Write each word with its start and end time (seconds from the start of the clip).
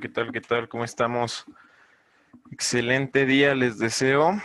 ¿Qué 0.00 0.08
tal? 0.08 0.30
¿Qué 0.30 0.40
tal? 0.40 0.68
¿Cómo 0.68 0.84
estamos? 0.84 1.44
Excelente 2.52 3.26
día 3.26 3.56
les 3.56 3.78
deseo. 3.78 4.40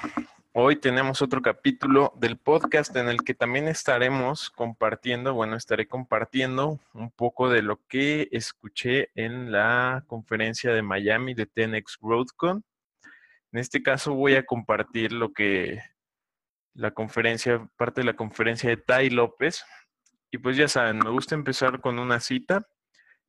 Hoy 0.51 0.77
tenemos 0.77 1.21
otro 1.21 1.43
capítulo 1.43 2.11
del 2.15 2.37
podcast 2.37 2.95
en 2.95 3.07
el 3.07 3.23
que 3.23 3.35
también 3.35 3.67
estaremos 3.67 4.49
compartiendo, 4.49 5.35
bueno, 5.35 5.55
estaré 5.55 5.87
compartiendo 5.87 6.79
un 6.93 7.11
poco 7.11 7.49
de 7.49 7.61
lo 7.61 7.85
que 7.87 8.29
escuché 8.31 9.11
en 9.13 9.51
la 9.51 10.03
conferencia 10.07 10.73
de 10.73 10.81
Miami 10.81 11.35
de 11.35 11.45
Tenex 11.45 11.99
GrowthCon. 12.01 12.63
En 13.51 13.59
este 13.59 13.83
caso 13.83 14.15
voy 14.15 14.33
a 14.33 14.47
compartir 14.47 15.11
lo 15.11 15.33
que 15.33 15.83
la 16.73 16.91
conferencia, 16.95 17.69
parte 17.77 18.01
de 18.01 18.05
la 18.05 18.15
conferencia 18.15 18.71
de 18.71 18.77
Tai 18.77 19.07
López. 19.11 19.63
Y 20.31 20.39
pues 20.39 20.57
ya 20.57 20.67
saben, 20.67 20.97
me 20.97 21.11
gusta 21.11 21.35
empezar 21.35 21.79
con 21.79 21.99
una 21.99 22.19
cita 22.19 22.67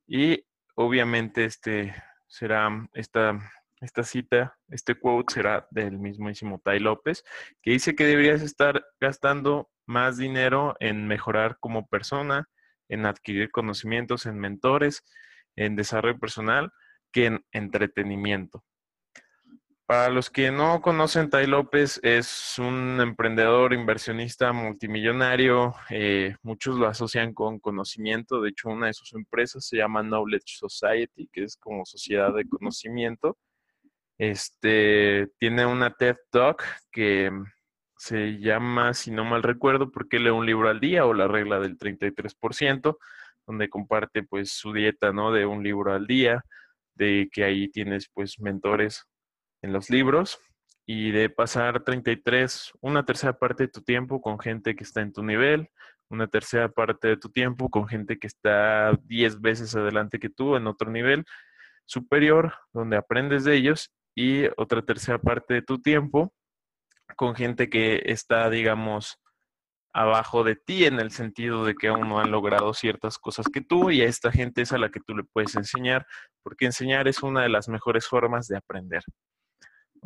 y 0.07 0.47
obviamente 0.75 1.45
este 1.45 1.95
será 2.35 2.69
esta, 2.95 3.39
esta 3.81 4.03
cita, 4.03 4.59
este 4.69 4.97
quote 4.97 5.35
será 5.35 5.69
del 5.71 5.99
mismísimo 5.99 6.61
Tai 6.65 6.81
López, 6.81 7.23
que 7.63 7.71
dice 7.71 7.95
que 7.95 8.07
deberías 8.07 8.43
estar 8.43 8.85
gastando 9.01 9.71
más 9.87 10.17
dinero 10.17 10.75
en 10.81 11.07
mejorar 11.07 11.59
como 11.61 11.87
persona, 11.87 12.49
en 12.89 13.07
adquirir 13.07 13.53
conocimientos, 13.53 14.27
en 14.27 14.41
mentores, 14.41 15.05
en 15.55 15.77
desarrollo 15.77 16.19
personal, 16.19 16.73
que 17.13 17.27
en 17.27 17.45
entretenimiento. 17.53 18.65
Para 19.87 20.09
los 20.09 20.31
que 20.31 20.51
no 20.51 20.81
conocen, 20.81 21.29
Tai 21.29 21.47
López 21.47 22.01
es 22.03 22.59
un 22.59 23.03
emprendedor, 23.03 23.75
inversionista 23.75 24.51
multimillonario. 24.55 25.75
Eh, 25.91 26.37
muchos 26.43 26.79
lo 26.79 26.87
asocian 26.87 27.35
con 27.35 27.59
conocimiento. 27.59 28.41
De 28.41 28.49
hecho, 28.49 28.71
una 28.71 28.87
de 28.87 28.95
sus 28.95 29.13
empresas 29.13 29.67
se 29.67 29.77
llama 29.77 30.03
Knowledge 30.03 30.57
Society, 30.57 31.29
que 31.31 31.45
es 31.45 31.59
como 31.59 31.85
sociedad 31.85 32.33
de 32.33 32.49
conocimiento. 32.49 33.37
Este 34.17 35.29
tiene 35.39 35.67
una 35.67 35.91
TED 35.91 36.17
Talk 36.31 36.65
que 36.91 37.31
se 37.99 38.39
llama, 38.39 38.95
si 38.95 39.11
no 39.11 39.25
mal 39.27 39.43
recuerdo, 39.43 39.91
¿por 39.91 40.09
qué 40.09 40.19
lee 40.19 40.31
un 40.31 40.47
libro 40.47 40.71
al 40.71 40.81
día? 40.81 41.05
o 41.05 41.13
la 41.13 41.29
regla 41.29 41.61
del 41.61 41.77
33%, 41.79 42.97
donde 43.47 43.69
comparte 43.69 44.23
pues 44.23 44.53
su 44.53 44.73
dieta, 44.73 45.13
¿no? 45.13 45.31
De 45.31 45.45
un 45.45 45.63
libro 45.63 45.93
al 45.93 46.07
día, 46.07 46.43
de 46.95 47.29
que 47.31 47.45
ahí 47.45 47.69
tienes 47.69 48.09
pues 48.15 48.41
mentores 48.41 49.07
en 49.65 49.73
los 49.73 49.91
libros 49.91 50.39
y 50.87 51.11
de 51.11 51.31
pasar 51.31 51.83
33, 51.83 52.73
una 52.83 53.05
tercera 53.05 53.39
parte 53.39 53.65
de 53.65 53.69
tu 53.69 53.81
tiempo 53.81 54.21
con 54.21 54.39
gente 54.39 54.77
que 54.77 54.85
está 54.85 55.01
en 55.01 55.13
tu 55.13 55.23
nivel, 55.23 55.71
una 56.11 56.29
tercera 56.29 56.69
parte 56.69 57.09
de 57.09 57.17
tu 57.17 57.31
tiempo 57.31 57.71
con 57.71 57.89
gente 57.89 58.19
que 58.19 58.27
está 58.27 58.93
10 59.05 59.41
veces 59.41 59.75
adelante 59.75 60.19
que 60.19 60.29
tú 60.29 60.57
en 60.57 60.67
otro 60.67 60.91
nivel 60.91 61.25
superior, 61.87 62.53
donde 62.73 62.99
aprendes 62.99 63.45
de 63.45 63.57
ellos, 63.57 63.91
y 64.15 64.45
otra 64.57 64.83
tercera 64.83 65.19
parte 65.19 65.55
de 65.55 65.63
tu 65.63 65.81
tiempo 65.81 66.33
con 67.17 67.35
gente 67.35 67.69
que 67.69 68.03
está, 68.05 68.51
digamos, 68.51 69.19
abajo 69.95 70.45
de 70.45 70.57
ti 70.57 70.85
en 70.85 71.01
el 71.01 71.11
sentido 71.13 71.65
de 71.65 71.75
que 71.75 71.89
aún 71.89 72.09
no 72.09 72.19
han 72.19 72.31
logrado 72.31 72.75
ciertas 72.75 73.19
cosas 73.19 73.47
que 73.53 73.61
tú 73.61 73.91
y 73.91 74.03
a 74.03 74.07
esta 74.07 74.31
gente 74.31 74.63
es 74.63 74.73
a 74.73 74.79
la 74.79 74.91
que 74.91 75.01
tú 75.01 75.17
le 75.17 75.25
puedes 75.25 75.55
enseñar, 75.57 76.07
porque 76.43 76.67
enseñar 76.67 77.09
es 77.09 77.23
una 77.23 77.43
de 77.43 77.49
las 77.49 77.69
mejores 77.69 78.07
formas 78.07 78.49
de 78.49 78.57
aprender. 78.57 79.03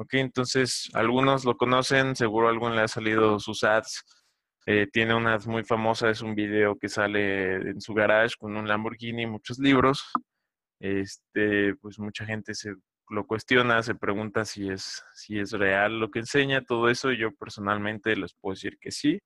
Ok, 0.00 0.14
entonces 0.14 0.88
algunos 0.94 1.44
lo 1.44 1.56
conocen, 1.56 2.14
seguro 2.14 2.46
a 2.46 2.50
alguno 2.50 2.72
le 2.72 2.82
ha 2.82 2.88
salido 2.88 3.40
sus 3.40 3.64
ads. 3.64 4.04
Eh, 4.64 4.86
tiene 4.92 5.12
una 5.12 5.38
muy 5.46 5.64
famosa, 5.64 6.08
es 6.08 6.22
un 6.22 6.36
video 6.36 6.78
que 6.78 6.88
sale 6.88 7.54
en 7.56 7.80
su 7.80 7.94
garage 7.94 8.36
con 8.38 8.56
un 8.56 8.68
Lamborghini 8.68 9.26
muchos 9.26 9.58
libros. 9.58 10.08
Este, 10.78 11.74
pues 11.80 11.98
mucha 11.98 12.24
gente 12.24 12.54
se 12.54 12.74
lo 13.08 13.26
cuestiona, 13.26 13.82
se 13.82 13.96
pregunta 13.96 14.44
si 14.44 14.68
es, 14.68 15.02
si 15.14 15.40
es 15.40 15.50
real 15.50 15.98
lo 15.98 16.12
que 16.12 16.20
enseña, 16.20 16.62
todo 16.64 16.88
eso. 16.88 17.10
Yo 17.10 17.34
personalmente 17.34 18.14
les 18.14 18.34
puedo 18.34 18.54
decir 18.54 18.78
que 18.80 18.92
sí. 18.92 19.18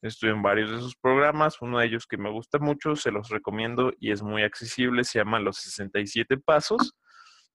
Estoy 0.00 0.30
en 0.30 0.42
varios 0.42 0.70
de 0.70 0.78
sus 0.78 0.94
programas, 0.94 1.60
uno 1.60 1.80
de 1.80 1.86
ellos 1.86 2.06
que 2.06 2.18
me 2.18 2.30
gusta 2.30 2.60
mucho, 2.60 2.94
se 2.94 3.10
los 3.10 3.30
recomiendo 3.30 3.92
y 3.98 4.12
es 4.12 4.22
muy 4.22 4.44
accesible, 4.44 5.02
se 5.02 5.18
llama 5.18 5.40
Los 5.40 5.56
67 5.56 6.36
Pasos, 6.38 6.94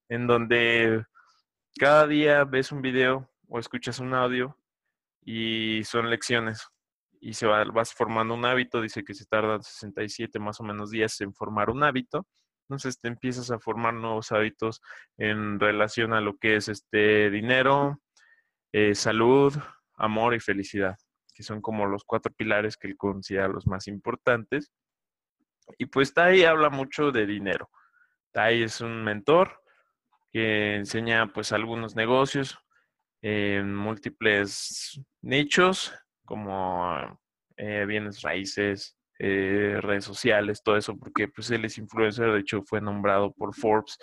en 0.09 0.27
donde 0.27 1.05
cada 1.77 2.07
día 2.07 2.43
ves 2.45 2.71
un 2.71 2.81
video 2.81 3.29
o 3.47 3.59
escuchas 3.59 3.99
un 3.99 4.13
audio 4.13 4.57
y 5.21 5.83
son 5.83 6.09
lecciones 6.09 6.67
y 7.19 7.33
se 7.33 7.47
va, 7.47 7.63
vas 7.65 7.93
formando 7.93 8.33
un 8.33 8.45
hábito, 8.45 8.81
dice 8.81 9.03
que 9.03 9.13
se 9.13 9.25
tardan 9.25 9.63
67 9.63 10.39
más 10.39 10.59
o 10.59 10.63
menos 10.63 10.91
días 10.91 11.19
en 11.21 11.33
formar 11.33 11.69
un 11.69 11.83
hábito, 11.83 12.27
entonces 12.67 12.99
te 12.99 13.07
empiezas 13.07 13.51
a 13.51 13.59
formar 13.59 13.93
nuevos 13.93 14.31
hábitos 14.31 14.81
en 15.17 15.59
relación 15.59 16.13
a 16.13 16.21
lo 16.21 16.37
que 16.37 16.55
es 16.55 16.67
este 16.67 17.29
dinero, 17.29 18.01
eh, 18.71 18.95
salud, 18.95 19.55
amor 19.95 20.33
y 20.33 20.39
felicidad, 20.39 20.97
que 21.33 21.43
son 21.43 21.61
como 21.61 21.85
los 21.85 22.03
cuatro 22.03 22.33
pilares 22.33 22.77
que 22.77 22.87
él 22.87 22.97
considera 22.97 23.47
los 23.47 23.67
más 23.67 23.87
importantes. 23.87 24.71
Y 25.77 25.87
pues 25.87 26.13
Tai 26.13 26.43
habla 26.43 26.69
mucho 26.69 27.11
de 27.11 27.25
dinero. 27.25 27.69
Tai 28.31 28.63
es 28.63 28.81
un 28.81 29.03
mentor, 29.03 29.63
que 30.35 30.75
enseña 30.75 31.31
pues 31.31 31.53
algunos 31.53 31.95
negocios 31.95 32.59
en 33.21 33.73
múltiples 33.73 34.99
nichos 35.21 35.93
como 36.25 37.21
eh, 37.55 37.85
bienes 37.87 38.21
raíces, 38.21 38.97
eh, 39.17 39.77
redes 39.79 40.03
sociales, 40.03 40.61
todo 40.61 40.75
eso, 40.75 40.97
porque 40.97 41.29
pues 41.29 41.49
él 41.51 41.63
es 41.63 41.77
influencer, 41.77 42.33
de 42.33 42.41
hecho 42.41 42.61
fue 42.63 42.81
nombrado 42.81 43.31
por 43.31 43.55
Forbes 43.55 43.97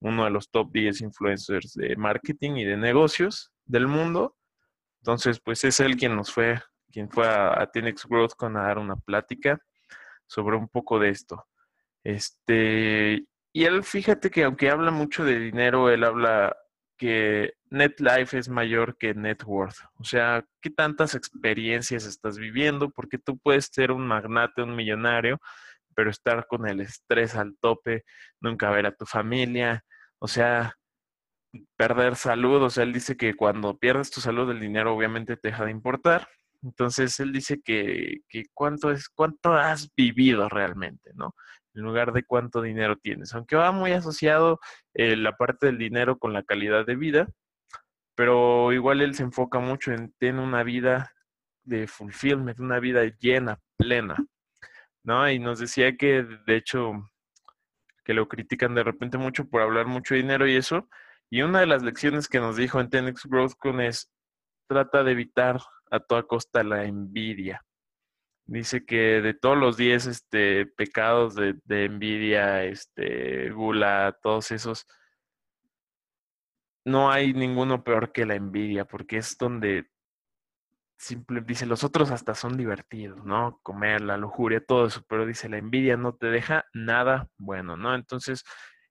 uno 0.00 0.24
de 0.24 0.30
los 0.30 0.50
top 0.50 0.68
10 0.72 1.00
influencers 1.02 1.74
de 1.74 1.94
marketing 1.94 2.56
y 2.56 2.64
de 2.64 2.76
negocios 2.76 3.52
del 3.64 3.86
mundo. 3.86 4.34
Entonces, 5.02 5.38
pues 5.38 5.62
es 5.62 5.78
él 5.78 5.96
quien 5.96 6.16
nos 6.16 6.32
fue, 6.32 6.60
quien 6.90 7.08
fue 7.08 7.24
a, 7.24 7.52
a 7.52 7.70
Growth 8.08 8.32
con 8.36 8.56
a 8.56 8.62
dar 8.64 8.78
una 8.78 8.96
plática 8.96 9.60
sobre 10.26 10.56
un 10.56 10.68
poco 10.68 10.98
de 10.98 11.10
esto. 11.10 11.46
Este, 12.02 13.24
y 13.52 13.64
él, 13.64 13.82
fíjate 13.84 14.30
que 14.30 14.44
aunque 14.44 14.70
habla 14.70 14.90
mucho 14.90 15.24
de 15.24 15.38
dinero, 15.38 15.90
él 15.90 16.04
habla 16.04 16.56
que 16.98 17.54
net 17.70 17.98
life 18.00 18.36
es 18.36 18.48
mayor 18.48 18.96
que 18.98 19.14
net 19.14 19.42
worth. 19.46 19.78
O 19.96 20.04
sea, 20.04 20.44
¿qué 20.60 20.70
tantas 20.70 21.14
experiencias 21.14 22.04
estás 22.04 22.38
viviendo? 22.38 22.90
Porque 22.90 23.18
tú 23.18 23.38
puedes 23.38 23.66
ser 23.72 23.92
un 23.92 24.06
magnate, 24.06 24.62
un 24.62 24.76
millonario, 24.76 25.40
pero 25.94 26.10
estar 26.10 26.46
con 26.46 26.68
el 26.68 26.80
estrés 26.80 27.36
al 27.36 27.56
tope, 27.60 28.04
nunca 28.40 28.70
ver 28.70 28.86
a 28.86 28.94
tu 28.94 29.06
familia, 29.06 29.84
o 30.18 30.28
sea, 30.28 30.74
perder 31.76 32.16
salud. 32.16 32.62
O 32.62 32.70
sea, 32.70 32.84
él 32.84 32.92
dice 32.92 33.16
que 33.16 33.34
cuando 33.34 33.78
pierdes 33.78 34.10
tu 34.10 34.20
salud, 34.20 34.50
el 34.50 34.60
dinero 34.60 34.94
obviamente 34.94 35.36
te 35.36 35.48
deja 35.48 35.64
de 35.64 35.70
importar. 35.70 36.28
Entonces, 36.62 37.18
él 37.20 37.32
dice 37.32 37.60
que, 37.62 38.18
que 38.28 38.46
cuánto 38.52 38.90
es, 38.90 39.08
cuánto 39.08 39.54
has 39.54 39.92
vivido 39.96 40.48
realmente, 40.48 41.12
¿no? 41.14 41.34
En 41.78 41.84
lugar 41.84 42.12
de 42.12 42.24
cuánto 42.24 42.60
dinero 42.60 42.96
tienes. 42.96 43.34
Aunque 43.34 43.56
va 43.56 43.72
muy 43.72 43.92
asociado 43.92 44.58
eh, 44.94 45.16
la 45.16 45.36
parte 45.36 45.66
del 45.66 45.78
dinero 45.78 46.18
con 46.18 46.32
la 46.32 46.42
calidad 46.42 46.84
de 46.84 46.96
vida, 46.96 47.28
pero 48.14 48.72
igual 48.72 49.00
él 49.00 49.14
se 49.14 49.22
enfoca 49.22 49.60
mucho 49.60 49.92
en 49.92 50.12
tener 50.18 50.42
una 50.42 50.64
vida 50.64 51.12
de 51.62 51.86
fulfillment, 51.86 52.58
una 52.58 52.80
vida 52.80 53.04
llena, 53.20 53.60
plena, 53.76 54.16
¿no? 55.04 55.30
Y 55.30 55.38
nos 55.38 55.60
decía 55.60 55.96
que, 55.96 56.24
de 56.46 56.56
hecho, 56.56 56.92
que 58.04 58.14
lo 58.14 58.26
critican 58.26 58.74
de 58.74 58.82
repente 58.82 59.18
mucho 59.18 59.48
por 59.48 59.62
hablar 59.62 59.86
mucho 59.86 60.14
de 60.14 60.22
dinero 60.22 60.48
y 60.48 60.56
eso. 60.56 60.88
Y 61.30 61.42
una 61.42 61.60
de 61.60 61.66
las 61.66 61.82
lecciones 61.82 62.26
que 62.26 62.40
nos 62.40 62.56
dijo 62.56 62.80
en 62.80 62.90
Tenex 62.90 63.26
Growth 63.26 63.54
es, 63.80 64.10
trata 64.66 65.04
de 65.04 65.12
evitar 65.12 65.60
a 65.90 66.00
toda 66.00 66.24
costa 66.24 66.64
la 66.64 66.84
envidia. 66.84 67.62
Dice 68.48 68.86
que 68.86 69.20
de 69.20 69.34
todos 69.34 69.58
los 69.58 69.76
10 69.76 70.06
este, 70.06 70.64
pecados 70.64 71.34
de, 71.34 71.54
envidia, 71.68 72.64
este, 72.64 73.50
gula, 73.50 74.16
todos 74.22 74.50
esos, 74.52 74.86
no 76.86 77.10
hay 77.10 77.34
ninguno 77.34 77.84
peor 77.84 78.10
que 78.10 78.24
la 78.24 78.36
envidia, 78.36 78.86
porque 78.86 79.18
es 79.18 79.36
donde 79.36 79.90
simple, 80.98 81.42
dice, 81.42 81.66
los 81.66 81.84
otros 81.84 82.10
hasta 82.10 82.34
son 82.34 82.56
divertidos, 82.56 83.22
¿no? 83.22 83.60
Comer, 83.62 84.00
la 84.00 84.16
lujuria, 84.16 84.64
todo 84.64 84.86
eso, 84.86 85.04
pero 85.06 85.26
dice, 85.26 85.50
la 85.50 85.58
envidia 85.58 85.98
no 85.98 86.14
te 86.16 86.28
deja 86.28 86.64
nada 86.72 87.28
bueno, 87.36 87.76
¿no? 87.76 87.94
Entonces, 87.94 88.44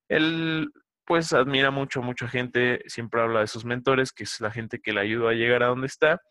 él 0.08 0.72
pues 1.04 1.34
admira 1.34 1.72
mucho 1.72 2.02
a 2.02 2.04
mucha 2.04 2.28
gente, 2.28 2.84
siempre 2.88 3.22
habla 3.22 3.40
de 3.40 3.48
sus 3.48 3.66
mentores, 3.66 4.12
que 4.12 4.26
es 4.26 4.40
la 4.40 4.52
gente 4.52 4.80
que 4.80 4.94
le 4.94 5.02
ayuda 5.02 5.32
a 5.32 5.34
llegar 5.34 5.64
a 5.64 5.68
donde 5.70 5.88
está, 5.88 6.22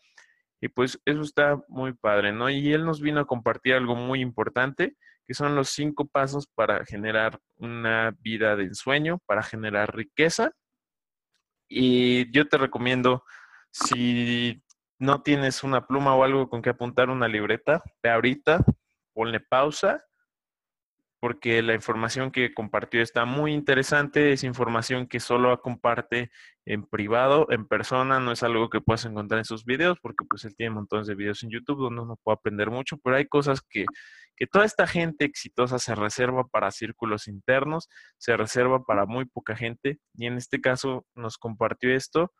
y 0.59 0.69
pues 0.69 0.99
eso 1.05 1.21
está 1.21 1.61
muy 1.67 1.93
padre, 1.93 2.31
¿no? 2.33 2.49
Y 2.49 2.73
él 2.73 2.85
nos 2.85 3.01
vino 3.01 3.19
a 3.19 3.27
compartir 3.27 3.75
algo 3.75 3.95
muy 3.95 4.21
importante, 4.21 4.95
que 5.25 5.33
son 5.33 5.55
los 5.55 5.69
cinco 5.69 6.07
pasos 6.07 6.47
para 6.47 6.85
generar 6.85 7.39
una 7.57 8.15
vida 8.19 8.55
de 8.55 8.63
ensueño, 8.63 9.19
para 9.25 9.43
generar 9.43 9.95
riqueza. 9.95 10.51
Y 11.69 12.31
yo 12.31 12.47
te 12.47 12.57
recomiendo, 12.57 13.23
si 13.71 14.63
no 14.99 15.21
tienes 15.21 15.63
una 15.63 15.85
pluma 15.85 16.15
o 16.15 16.23
algo 16.23 16.49
con 16.49 16.61
que 16.61 16.71
apuntar 16.71 17.09
una 17.09 17.27
libreta, 17.27 17.83
ve 18.01 18.09
ahorita, 18.09 18.63
ponle 19.13 19.39
pausa 19.39 20.03
porque 21.19 21.61
la 21.63 21.73
información 21.73 22.31
que 22.31 22.53
compartió 22.53 23.01
está 23.01 23.25
muy 23.25 23.53
interesante, 23.53 24.33
es 24.33 24.43
información 24.43 25.07
que 25.07 25.19
solo 25.19 25.59
comparte 25.61 26.31
en 26.65 26.83
privado, 26.85 27.47
en 27.49 27.67
persona, 27.67 28.19
no 28.19 28.31
es 28.31 28.43
algo 28.43 28.69
que 28.69 28.81
puedas 28.81 29.05
encontrar 29.05 29.39
en 29.39 29.45
sus 29.45 29.65
videos, 29.65 29.97
porque 30.01 30.25
pues 30.29 30.45
él 30.45 30.55
tiene 30.55 30.75
montones 30.75 31.07
de 31.07 31.15
videos 31.15 31.43
en 31.43 31.49
YouTube 31.49 31.79
donde 31.79 32.01
uno 32.01 32.19
puede 32.23 32.35
aprender 32.35 32.69
mucho, 32.69 32.97
pero 32.97 33.15
hay 33.15 33.25
cosas 33.25 33.61
que, 33.61 33.85
que 34.35 34.47
toda 34.47 34.65
esta 34.65 34.85
gente 34.85 35.25
exitosa 35.25 35.79
se 35.79 35.95
reserva 35.95 36.45
para 36.47 36.71
círculos 36.71 37.27
internos, 37.27 37.89
se 38.17 38.37
reserva 38.37 38.83
para 38.83 39.05
muy 39.05 39.25
poca 39.25 39.55
gente, 39.55 39.99
y 40.13 40.27
en 40.27 40.37
este 40.37 40.61
caso 40.61 41.05
nos 41.15 41.37
compartió 41.37 41.93
esto, 41.93 42.31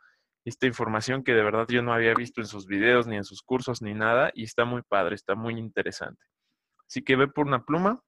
esta 0.45 0.67
información 0.67 1.23
que 1.23 1.33
de 1.33 1.43
verdad 1.43 1.67
yo 1.67 1.81
no 1.81 1.93
había 1.93 2.13
visto 2.13 2.41
en 2.41 2.47
sus 2.47 2.67
videos, 2.67 3.07
ni 3.07 3.17
en 3.17 3.25
sus 3.25 3.41
cursos, 3.41 3.81
ni 3.81 3.93
nada, 3.93 4.31
y 4.33 4.43
está 4.43 4.65
muy 4.65 4.81
padre, 4.81 5.15
está 5.15 5.35
muy 5.35 5.57
interesante. 5.57 6.23
Así 6.87 7.01
que 7.03 7.17
ve 7.17 7.27
por 7.27 7.47
una 7.47 7.65
pluma, 7.65 8.01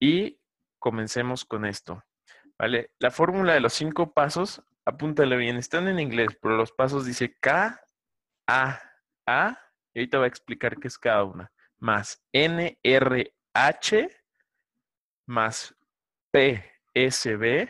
y 0.00 0.40
comencemos 0.78 1.44
con 1.44 1.64
esto. 1.64 2.04
¿Vale? 2.58 2.90
La 2.98 3.10
fórmula 3.10 3.54
de 3.54 3.60
los 3.60 3.72
cinco 3.72 4.12
pasos, 4.12 4.62
apúntale 4.84 5.36
bien, 5.36 5.56
están 5.56 5.86
en 5.88 6.00
inglés, 6.00 6.36
pero 6.40 6.56
los 6.56 6.72
pasos 6.72 7.06
dice 7.06 7.36
K, 7.38 7.80
A, 8.48 8.80
A, 9.26 9.58
y 9.94 10.00
ahorita 10.00 10.18
voy 10.18 10.24
a 10.24 10.28
explicar 10.28 10.78
qué 10.78 10.88
es 10.88 10.98
cada 10.98 11.24
una. 11.24 11.52
Más 11.78 12.24
N, 12.32 12.78
R, 12.82 13.34
H, 13.54 14.10
más 15.26 15.76
P, 16.30 16.64
S, 16.94 17.36
B, 17.36 17.68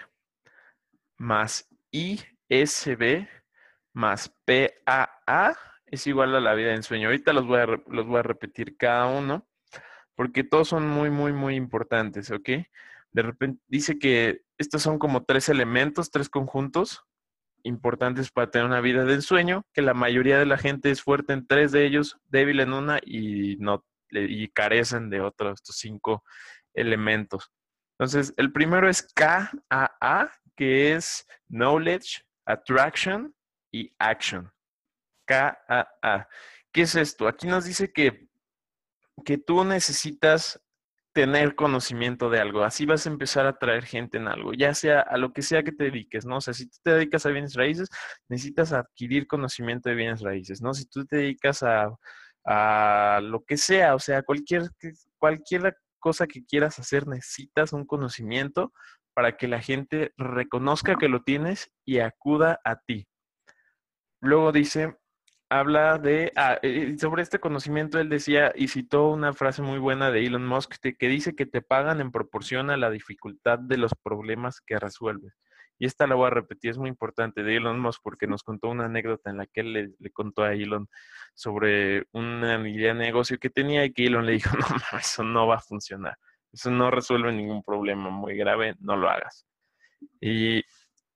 más 1.19 1.69
I, 1.91 2.21
S, 2.49 2.97
B, 2.97 3.29
más 3.93 4.35
P, 4.45 4.81
A, 4.87 5.21
A, 5.27 5.57
es 5.87 6.07
igual 6.07 6.35
a 6.35 6.41
la 6.41 6.55
vida 6.55 6.75
en 6.75 6.83
sueño. 6.83 7.09
Ahorita 7.09 7.33
los 7.33 7.47
voy 7.47 7.61
a, 7.61 7.67
los 7.67 8.07
voy 8.07 8.19
a 8.19 8.23
repetir 8.23 8.77
cada 8.77 9.07
uno 9.07 9.48
porque 10.19 10.43
todos 10.43 10.67
son 10.67 10.89
muy, 10.89 11.11
muy, 11.11 11.33
muy 11.33 11.55
importantes, 11.55 12.33
¿ok? 12.33 12.49
De 13.13 13.23
repente 13.23 13.63
dice 13.69 14.01
que 14.01 14.43
estos 14.59 14.83
son 14.83 14.99
como 14.99 15.23
tres 15.23 15.49
elementos, 15.49 16.11
tres 16.11 16.29
conjuntos 16.29 17.05
importantes 17.63 18.33
para 18.33 18.51
tener 18.51 18.67
una 18.67 18.81
vida 18.81 19.05
de 19.05 19.15
ensueño, 19.15 19.65
que 19.73 19.81
la 19.81 19.95
mayoría 19.95 20.41
de 20.41 20.47
la 20.47 20.59
gente 20.59 20.91
es 20.91 21.03
fuerte 21.03 21.35
en 21.35 21.47
tres 21.47 21.71
de 21.71 21.87
ellos, 21.87 22.19
débil 22.31 22.59
en 22.59 22.73
una 22.73 22.99
y 23.01 23.59
no 23.61 23.85
y 24.11 24.49
carecen 24.49 25.09
de 25.09 25.21
otros 25.21 25.61
estos 25.61 25.77
cinco 25.77 26.25
elementos. 26.75 27.53
Entonces, 27.97 28.35
el 28.39 28.51
primero 28.51 28.89
es 28.89 29.03
KAA, 29.15 30.33
que 30.57 30.95
es 30.95 31.29
knowledge, 31.49 32.25
attraction 32.45 33.33
y 33.73 33.95
action. 34.01 34.51
KAA. 35.29 36.29
¿Qué 36.73 36.83
es 36.83 36.97
esto? 36.97 37.29
Aquí 37.29 37.47
nos 37.47 37.67
dice 37.67 37.93
que 37.93 38.28
que 39.25 39.39
tú 39.39 39.65
necesitas 39.65 40.61
tener 41.13 41.55
conocimiento 41.55 42.31
de 42.31 42.41
algo. 42.41 42.63
Así 42.63 42.87
vas 42.87 43.07
a 43.07 43.11
empezar 43.11 43.47
a 43.47 43.51
atraer 43.51 43.85
gente 43.85 44.19
en 44.19 44.29
algo, 44.29 44.53
ya 44.53 44.73
sea 44.75 45.01
a 45.01 45.17
lo 45.17 45.33
que 45.33 45.43
sea 45.43 45.63
que 45.63 45.73
te 45.73 45.85
dediques, 45.85 46.25
¿no? 46.25 46.37
O 46.37 46.41
sea, 46.41 46.55
si 46.55 46.69
tú 46.69 46.77
te 46.83 46.93
dedicas 46.93 47.27
a 47.27 47.31
bienes 47.31 47.55
raíces, 47.55 47.89
necesitas 48.29 48.73
adquirir 48.73 49.27
conocimiento 49.27 49.89
de 49.89 49.97
bienes 49.97 50.21
raíces, 50.21 50.63
¿no? 50.63 50.75
Si 50.75 50.87
tú 50.87 51.05
te 51.07 51.17
dedicas 51.17 51.63
a, 51.63 51.89
a 52.45 53.21
lo 53.23 53.45
que 53.45 53.57
sea, 53.57 53.95
o 53.95 53.99
sea, 53.99 54.23
cualquier, 54.23 54.71
cualquier 55.17 55.77
cosa 55.99 56.27
que 56.27 56.45
quieras 56.45 56.79
hacer, 56.79 57.09
necesitas 57.09 57.73
un 57.73 57.85
conocimiento 57.85 58.73
para 59.13 59.37
que 59.37 59.49
la 59.49 59.61
gente 59.61 60.13
reconozca 60.17 60.95
que 60.95 61.09
lo 61.09 61.23
tienes 61.25 61.73
y 61.85 61.99
acuda 61.99 62.61
a 62.65 62.77
ti. 62.77 63.09
Luego 64.21 64.53
dice, 64.53 64.97
habla 65.51 65.99
de, 65.99 66.33
ah, 66.37 66.59
eh, 66.63 66.97
sobre 66.99 67.23
este 67.23 67.39
conocimiento, 67.39 67.99
él 67.99 68.09
decía 68.09 68.53
y 68.55 68.69
citó 68.69 69.09
una 69.09 69.33
frase 69.33 69.63
muy 69.63 69.79
buena 69.79 70.11
de 70.11 70.27
Elon 70.27 70.47
Musk 70.47 70.75
que 70.99 71.09
dice 71.09 71.35
que 71.35 71.47
te 71.47 71.63
pagan 71.63 72.01
en 72.01 72.13
proporción 72.13 72.71
a 72.71 72.77
la 72.77 72.91
dificultad 72.91 73.59
de 73.59 73.79
los 73.79 73.93
problemas 74.03 74.61
que 74.61 74.79
resuelves. 74.79 75.35
Y 75.79 75.87
esta 75.87 76.07
la 76.09 76.17
voy 76.17 76.27
a 76.27 76.31
repetir, 76.31 76.73
es 76.73 76.79
muy 76.79 76.89
importante 76.89 77.43
de 77.45 77.57
Elon 77.57 77.79
Musk 77.79 78.01
porque 78.03 78.27
nos 78.27 78.43
contó 78.43 78.69
una 78.69 78.87
anécdota 78.87 79.31
en 79.31 79.39
la 79.39 79.47
que 79.47 79.61
él 79.61 79.95
le, 79.99 80.11
contó 80.11 80.43
a 80.43 80.53
Elon 80.53 80.89
sobre 81.35 82.07
una 82.13 82.69
idea 82.69 82.95
de 82.95 82.99
negocio 82.99 83.39
que 83.39 83.49
tenía 83.49 83.85
y 83.85 83.93
que 83.93 84.07
Elon 84.07 84.27
le 84.27 84.33
dijo, 84.33 84.51
no, 84.93 84.99
eso 84.99 85.23
no 85.23 85.47
va 85.47 85.57
a 85.57 85.61
funcionar, 85.61 86.19
eso 86.53 86.71
no 86.71 86.91
resuelve 86.91 87.33
ningún 87.33 87.63
problema 87.63 88.11
muy 88.11 88.37
grave, 88.37 88.75
no 88.81 88.97
lo 88.97 89.09
hagas. 89.09 89.47
Y, 90.21 90.65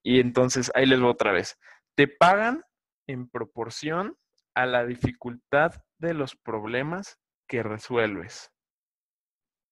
y 0.02 0.20
entonces 0.20 0.70
ahí 0.74 0.86
les 0.86 1.00
voy 1.00 1.10
otra 1.10 1.32
vez, 1.32 1.58
te 1.96 2.06
pagan 2.06 2.62
en 3.08 3.28
proporción 3.28 4.16
a 4.54 4.66
la 4.66 4.84
dificultad 4.84 5.82
de 5.98 6.14
los 6.14 6.36
problemas 6.36 7.18
que 7.48 7.62
resuelves. 7.62 8.50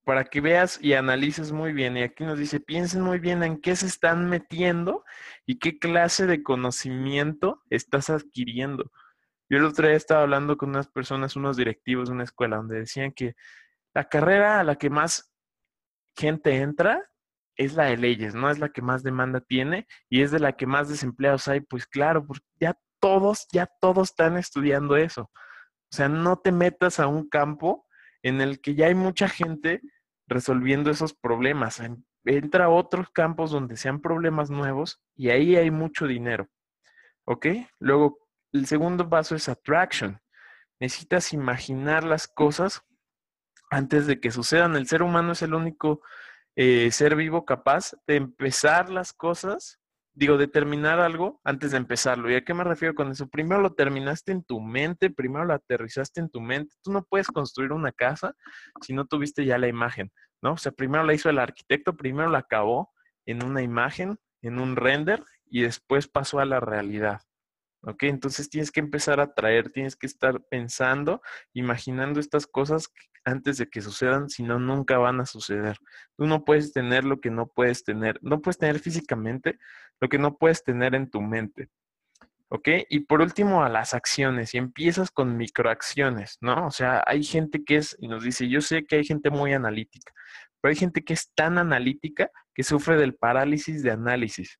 Para 0.03 0.23
que 0.23 0.41
veas 0.41 0.79
y 0.81 0.93
analices 0.93 1.51
muy 1.51 1.73
bien, 1.73 1.95
y 1.95 2.03
aquí 2.03 2.23
nos 2.23 2.39
dice, 2.39 2.59
piensen 2.59 3.01
muy 3.01 3.19
bien 3.19 3.43
en 3.43 3.61
qué 3.61 3.75
se 3.75 3.85
están 3.85 4.29
metiendo 4.29 5.03
y 5.45 5.59
qué 5.59 5.77
clase 5.77 6.25
de 6.25 6.41
conocimiento 6.41 7.61
estás 7.69 8.09
adquiriendo. 8.09 8.91
Yo 9.49 9.57
el 9.57 9.65
otro 9.65 9.87
día 9.87 9.97
estaba 9.97 10.21
hablando 10.21 10.57
con 10.57 10.69
unas 10.69 10.87
personas, 10.87 11.35
unos 11.35 11.57
directivos 11.57 12.07
de 12.07 12.15
una 12.15 12.23
escuela, 12.23 12.57
donde 12.57 12.79
decían 12.79 13.11
que 13.11 13.35
la 13.93 14.07
carrera 14.07 14.59
a 14.59 14.63
la 14.63 14.77
que 14.77 14.89
más 14.89 15.31
gente 16.15 16.55
entra 16.57 17.11
es 17.57 17.73
la 17.75 17.85
de 17.85 17.97
leyes, 17.97 18.33
no 18.33 18.49
es 18.49 18.59
la 18.59 18.69
que 18.69 18.81
más 18.81 19.03
demanda 19.03 19.41
tiene 19.41 19.87
y 20.09 20.21
es 20.21 20.31
de 20.31 20.39
la 20.39 20.53
que 20.53 20.65
más 20.65 20.89
desempleados 20.89 21.47
hay. 21.47 21.61
Pues 21.61 21.85
claro, 21.85 22.25
porque 22.25 22.45
ya 22.59 22.77
todos, 23.01 23.47
ya 23.51 23.67
todos 23.81 24.11
están 24.11 24.37
estudiando 24.37 24.95
eso. 24.95 25.23
O 25.91 25.95
sea, 25.95 26.07
no 26.07 26.37
te 26.37 26.53
metas 26.53 26.99
a 26.99 27.07
un 27.07 27.27
campo 27.27 27.85
en 28.23 28.39
el 28.39 28.61
que 28.61 28.75
ya 28.75 28.85
hay 28.85 28.95
mucha 28.95 29.27
gente 29.27 29.81
resolviendo 30.27 30.89
esos 30.89 31.13
problemas. 31.13 31.81
Entra 32.23 32.65
a 32.65 32.69
otros 32.69 33.09
campos 33.09 33.51
donde 33.51 33.75
sean 33.75 33.99
problemas 33.99 34.49
nuevos 34.49 35.01
y 35.15 35.29
ahí 35.29 35.57
hay 35.57 35.71
mucho 35.71 36.07
dinero. 36.07 36.47
¿Ok? 37.25 37.47
Luego, 37.79 38.19
el 38.53 38.65
segundo 38.67 39.09
paso 39.09 39.35
es 39.35 39.49
attraction. 39.49 40.21
Necesitas 40.79 41.33
imaginar 41.33 42.03
las 42.03 42.27
cosas 42.27 42.83
antes 43.69 44.07
de 44.07 44.19
que 44.19 44.31
sucedan. 44.31 44.75
El 44.75 44.87
ser 44.87 45.03
humano 45.03 45.33
es 45.33 45.41
el 45.41 45.53
único 45.53 46.01
eh, 46.55 46.91
ser 46.91 47.15
vivo 47.15 47.45
capaz 47.45 47.93
de 48.07 48.15
empezar 48.15 48.89
las 48.89 49.11
cosas 49.11 49.80
digo, 50.13 50.37
determinar 50.37 50.99
algo 50.99 51.39
antes 51.43 51.71
de 51.71 51.77
empezarlo. 51.77 52.29
¿Y 52.29 52.35
a 52.35 52.43
qué 52.43 52.53
me 52.53 52.63
refiero 52.63 52.93
con 52.95 53.11
eso? 53.11 53.29
Primero 53.29 53.61
lo 53.61 53.73
terminaste 53.73 54.31
en 54.31 54.43
tu 54.43 54.59
mente, 54.59 55.09
primero 55.09 55.45
lo 55.45 55.53
aterrizaste 55.53 56.19
en 56.19 56.29
tu 56.29 56.41
mente. 56.41 56.75
Tú 56.83 56.91
no 56.91 57.03
puedes 57.03 57.27
construir 57.27 57.71
una 57.71 57.91
casa 57.91 58.35
si 58.81 58.93
no 58.93 59.05
tuviste 59.05 59.45
ya 59.45 59.57
la 59.57 59.67
imagen, 59.67 60.11
¿no? 60.41 60.53
O 60.53 60.57
sea, 60.57 60.71
primero 60.71 61.03
la 61.03 61.13
hizo 61.13 61.29
el 61.29 61.39
arquitecto, 61.39 61.95
primero 61.95 62.29
la 62.29 62.39
acabó 62.39 62.91
en 63.25 63.43
una 63.43 63.61
imagen, 63.61 64.17
en 64.41 64.59
un 64.59 64.75
render, 64.75 65.23
y 65.45 65.61
después 65.61 66.07
pasó 66.07 66.39
a 66.39 66.45
la 66.45 66.59
realidad. 66.59 67.21
¿Ok? 67.83 68.03
Entonces 68.03 68.49
tienes 68.49 68.71
que 68.71 68.79
empezar 68.79 69.19
a 69.19 69.33
traer, 69.33 69.71
tienes 69.71 69.95
que 69.95 70.05
estar 70.05 70.41
pensando, 70.49 71.21
imaginando 71.53 72.19
estas 72.19 72.45
cosas 72.45 72.87
antes 73.23 73.57
de 73.57 73.67
que 73.69 73.81
sucedan, 73.81 74.29
si 74.29 74.43
no, 74.43 74.59
nunca 74.59 74.97
van 74.97 75.21
a 75.21 75.25
suceder. 75.25 75.77
Tú 76.17 76.25
no 76.25 76.43
puedes 76.43 76.73
tener 76.73 77.03
lo 77.03 77.19
que 77.19 77.31
no 77.31 77.47
puedes 77.47 77.83
tener, 77.83 78.19
no 78.21 78.41
puedes 78.41 78.57
tener 78.57 78.79
físicamente 78.79 79.57
lo 79.99 80.09
que 80.09 80.17
no 80.17 80.37
puedes 80.37 80.63
tener 80.63 80.95
en 80.95 81.09
tu 81.09 81.21
mente. 81.21 81.69
¿Ok? 82.49 82.67
Y 82.89 83.01
por 83.01 83.21
último, 83.21 83.63
a 83.63 83.69
las 83.69 83.93
acciones. 83.93 84.53
Y 84.53 84.57
empiezas 84.57 85.09
con 85.09 85.37
microacciones, 85.37 86.37
¿no? 86.41 86.67
O 86.67 86.71
sea, 86.71 87.03
hay 87.07 87.23
gente 87.23 87.63
que 87.63 87.77
es, 87.77 87.95
y 87.99 88.09
nos 88.09 88.23
dice, 88.23 88.49
yo 88.49 88.59
sé 88.59 88.85
que 88.85 88.97
hay 88.97 89.05
gente 89.05 89.29
muy 89.29 89.53
analítica, 89.53 90.11
pero 90.59 90.71
hay 90.71 90.75
gente 90.75 91.03
que 91.03 91.13
es 91.13 91.31
tan 91.33 91.57
analítica 91.57 92.29
que 92.53 92.63
sufre 92.63 92.97
del 92.97 93.15
parálisis 93.15 93.83
de 93.83 93.91
análisis. 93.91 94.59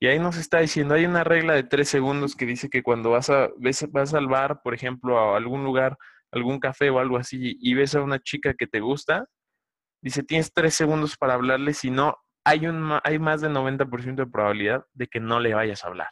Y 0.00 0.08
ahí 0.08 0.18
nos 0.18 0.36
está 0.36 0.58
diciendo, 0.58 0.94
hay 0.94 1.06
una 1.06 1.22
regla 1.22 1.54
de 1.54 1.62
tres 1.62 1.88
segundos 1.88 2.34
que 2.34 2.44
dice 2.44 2.68
que 2.68 2.82
cuando 2.82 3.10
vas, 3.10 3.30
a, 3.30 3.50
vas 3.90 4.14
al 4.14 4.26
bar, 4.26 4.60
por 4.64 4.74
ejemplo, 4.74 5.16
a 5.16 5.36
algún 5.36 5.62
lugar, 5.62 5.96
algún 6.32 6.58
café 6.58 6.90
o 6.90 6.98
algo 6.98 7.16
así, 7.16 7.56
y 7.60 7.74
ves 7.74 7.94
a 7.94 8.02
una 8.02 8.18
chica 8.18 8.54
que 8.54 8.66
te 8.66 8.80
gusta, 8.80 9.26
dice, 10.02 10.22
tienes 10.22 10.52
tres 10.52 10.74
segundos 10.74 11.16
para 11.16 11.34
hablarle, 11.34 11.74
si 11.74 11.90
no, 11.90 12.16
hay, 12.44 12.66
un, 12.66 12.98
hay 13.04 13.18
más 13.18 13.40
del 13.40 13.52
90% 13.52 14.16
de 14.16 14.26
probabilidad 14.26 14.84
de 14.92 15.06
que 15.06 15.20
no 15.20 15.38
le 15.38 15.54
vayas 15.54 15.84
a 15.84 15.88
hablar. 15.88 16.08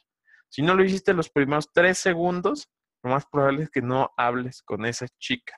Si 0.49 0.63
no 0.63 0.75
lo 0.75 0.85
hiciste 0.85 1.15
los 1.15 1.31
primeros 1.31 1.73
tres 1.73 1.99
segundos, 1.99 2.69
lo 3.03 3.11
más 3.11 3.27
probable 3.27 3.65
es 3.65 3.71
que 3.71 3.83
no 3.83 4.11
hables 4.17 4.63
con 4.63 4.85
esa 4.85 5.07
chica. 5.19 5.57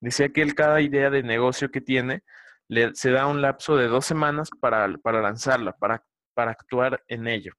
Decía 0.00 0.30
que 0.30 0.42
él 0.42 0.54
cada 0.54 0.80
idea 0.80 1.10
de 1.10 1.22
negocio 1.22 1.70
que 1.70 1.80
tiene, 1.80 2.22
le, 2.68 2.94
se 2.94 3.10
da 3.10 3.26
un 3.26 3.42
lapso 3.42 3.76
de 3.76 3.88
dos 3.88 4.06
semanas 4.06 4.48
para, 4.60 4.88
para 5.02 5.20
lanzarla, 5.20 5.72
para 5.72 6.02
para 6.40 6.52
actuar 6.52 7.02
en 7.08 7.26
ello. 7.26 7.52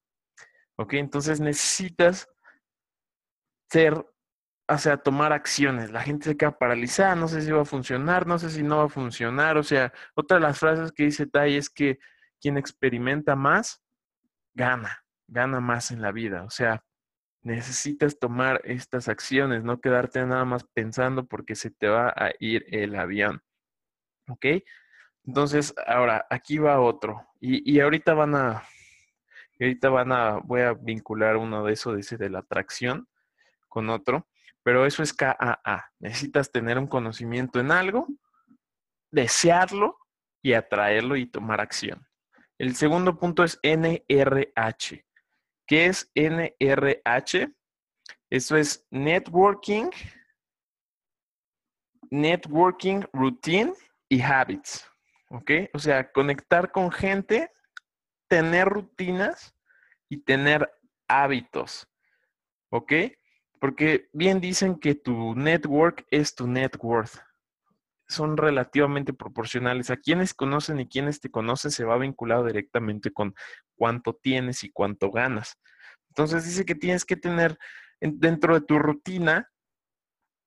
¿Ok? 0.76 0.94
Entonces 0.94 1.40
necesitas 1.40 2.28
ser, 3.70 4.04
o 4.74 4.78
sea, 4.78 4.96
tomar 4.96 5.32
acciones. 5.32 5.90
La 5.90 6.02
gente 6.02 6.26
se 6.26 6.36
queda 6.36 6.58
paralizada, 6.58 7.14
no 7.14 7.28
sé 7.28 7.42
si 7.42 7.50
va 7.50 7.62
a 7.62 7.66
funcionar, 7.66 8.26
no 8.26 8.38
sé 8.38 8.50
si 8.50 8.62
no 8.62 8.78
va 8.78 8.84
a 8.84 8.88
funcionar. 8.88 9.56
O 9.56 9.62
sea, 9.62 9.92
otra 10.14 10.36
de 10.36 10.42
las 10.42 10.58
frases 10.58 10.92
que 10.92 11.04
dice 11.04 11.26
Tai 11.26 11.54
es 11.54 11.70
que 11.70 11.98
quien 12.40 12.56
experimenta 12.56 13.36
más, 13.36 13.82
gana, 14.54 15.04
gana 15.28 15.60
más 15.60 15.90
en 15.90 16.02
la 16.02 16.12
vida. 16.12 16.44
O 16.44 16.50
sea, 16.50 16.84
necesitas 17.42 18.18
tomar 18.18 18.60
estas 18.64 19.08
acciones, 19.08 19.64
no 19.64 19.80
quedarte 19.80 20.24
nada 20.24 20.44
más 20.44 20.64
pensando 20.64 21.26
porque 21.26 21.54
se 21.54 21.70
te 21.70 21.88
va 21.88 22.08
a 22.08 22.32
ir 22.38 22.64
el 22.70 22.94
avión. 22.96 23.42
¿Ok? 24.28 24.46
Entonces, 25.24 25.74
ahora, 25.86 26.26
aquí 26.30 26.58
va 26.58 26.80
otro. 26.80 27.26
Y, 27.40 27.70
y 27.70 27.80
ahorita 27.80 28.14
van 28.14 28.34
a, 28.34 28.62
ahorita 29.60 29.88
van 29.90 30.12
a, 30.12 30.38
voy 30.38 30.62
a 30.62 30.74
vincular 30.74 31.36
uno 31.36 31.64
de 31.64 31.72
esos, 31.72 32.10
de 32.10 32.16
de 32.16 32.30
la 32.30 32.40
atracción, 32.40 33.08
con 33.68 33.88
otro. 33.90 34.26
Pero 34.62 34.86
eso 34.86 35.02
es 35.02 35.12
KAA. 35.12 35.92
Necesitas 35.98 36.50
tener 36.50 36.78
un 36.78 36.86
conocimiento 36.86 37.58
en 37.60 37.72
algo, 37.72 38.06
desearlo 39.10 39.98
y 40.42 40.54
atraerlo 40.54 41.16
y 41.16 41.26
tomar 41.26 41.60
acción. 41.60 42.06
El 42.58 42.76
segundo 42.76 43.18
punto 43.18 43.42
es 43.42 43.58
NRH. 43.62 45.04
¿Qué 45.66 45.86
es 45.86 46.10
NRH? 46.14 47.52
Eso 48.30 48.56
es 48.56 48.86
networking, 48.90 49.90
networking, 52.10 53.02
routine 53.12 53.72
y 54.08 54.20
habits. 54.20 54.88
¿Ok? 55.30 55.50
O 55.72 55.78
sea, 55.78 56.12
conectar 56.12 56.70
con 56.70 56.90
gente, 56.92 57.50
tener 58.28 58.68
rutinas 58.68 59.54
y 60.08 60.18
tener 60.18 60.70
hábitos. 61.08 61.88
¿Ok? 62.70 62.92
Porque 63.62 64.08
bien 64.12 64.40
dicen 64.40 64.80
que 64.80 64.96
tu 64.96 65.36
network 65.36 66.04
es 66.10 66.34
tu 66.34 66.48
net 66.48 66.72
worth. 66.80 67.20
Son 68.08 68.36
relativamente 68.36 69.12
proporcionales. 69.12 69.88
A 69.88 69.98
quienes 69.98 70.34
conocen 70.34 70.80
y 70.80 70.88
quienes 70.88 71.20
te 71.20 71.30
conocen 71.30 71.70
se 71.70 71.84
va 71.84 71.96
vinculado 71.96 72.44
directamente 72.44 73.12
con 73.12 73.36
cuánto 73.76 74.18
tienes 74.20 74.64
y 74.64 74.72
cuánto 74.72 75.12
ganas. 75.12 75.60
Entonces 76.08 76.44
dice 76.44 76.64
que 76.64 76.74
tienes 76.74 77.04
que 77.04 77.14
tener 77.14 77.56
dentro 78.00 78.54
de 78.54 78.66
tu 78.66 78.80
rutina 78.80 79.48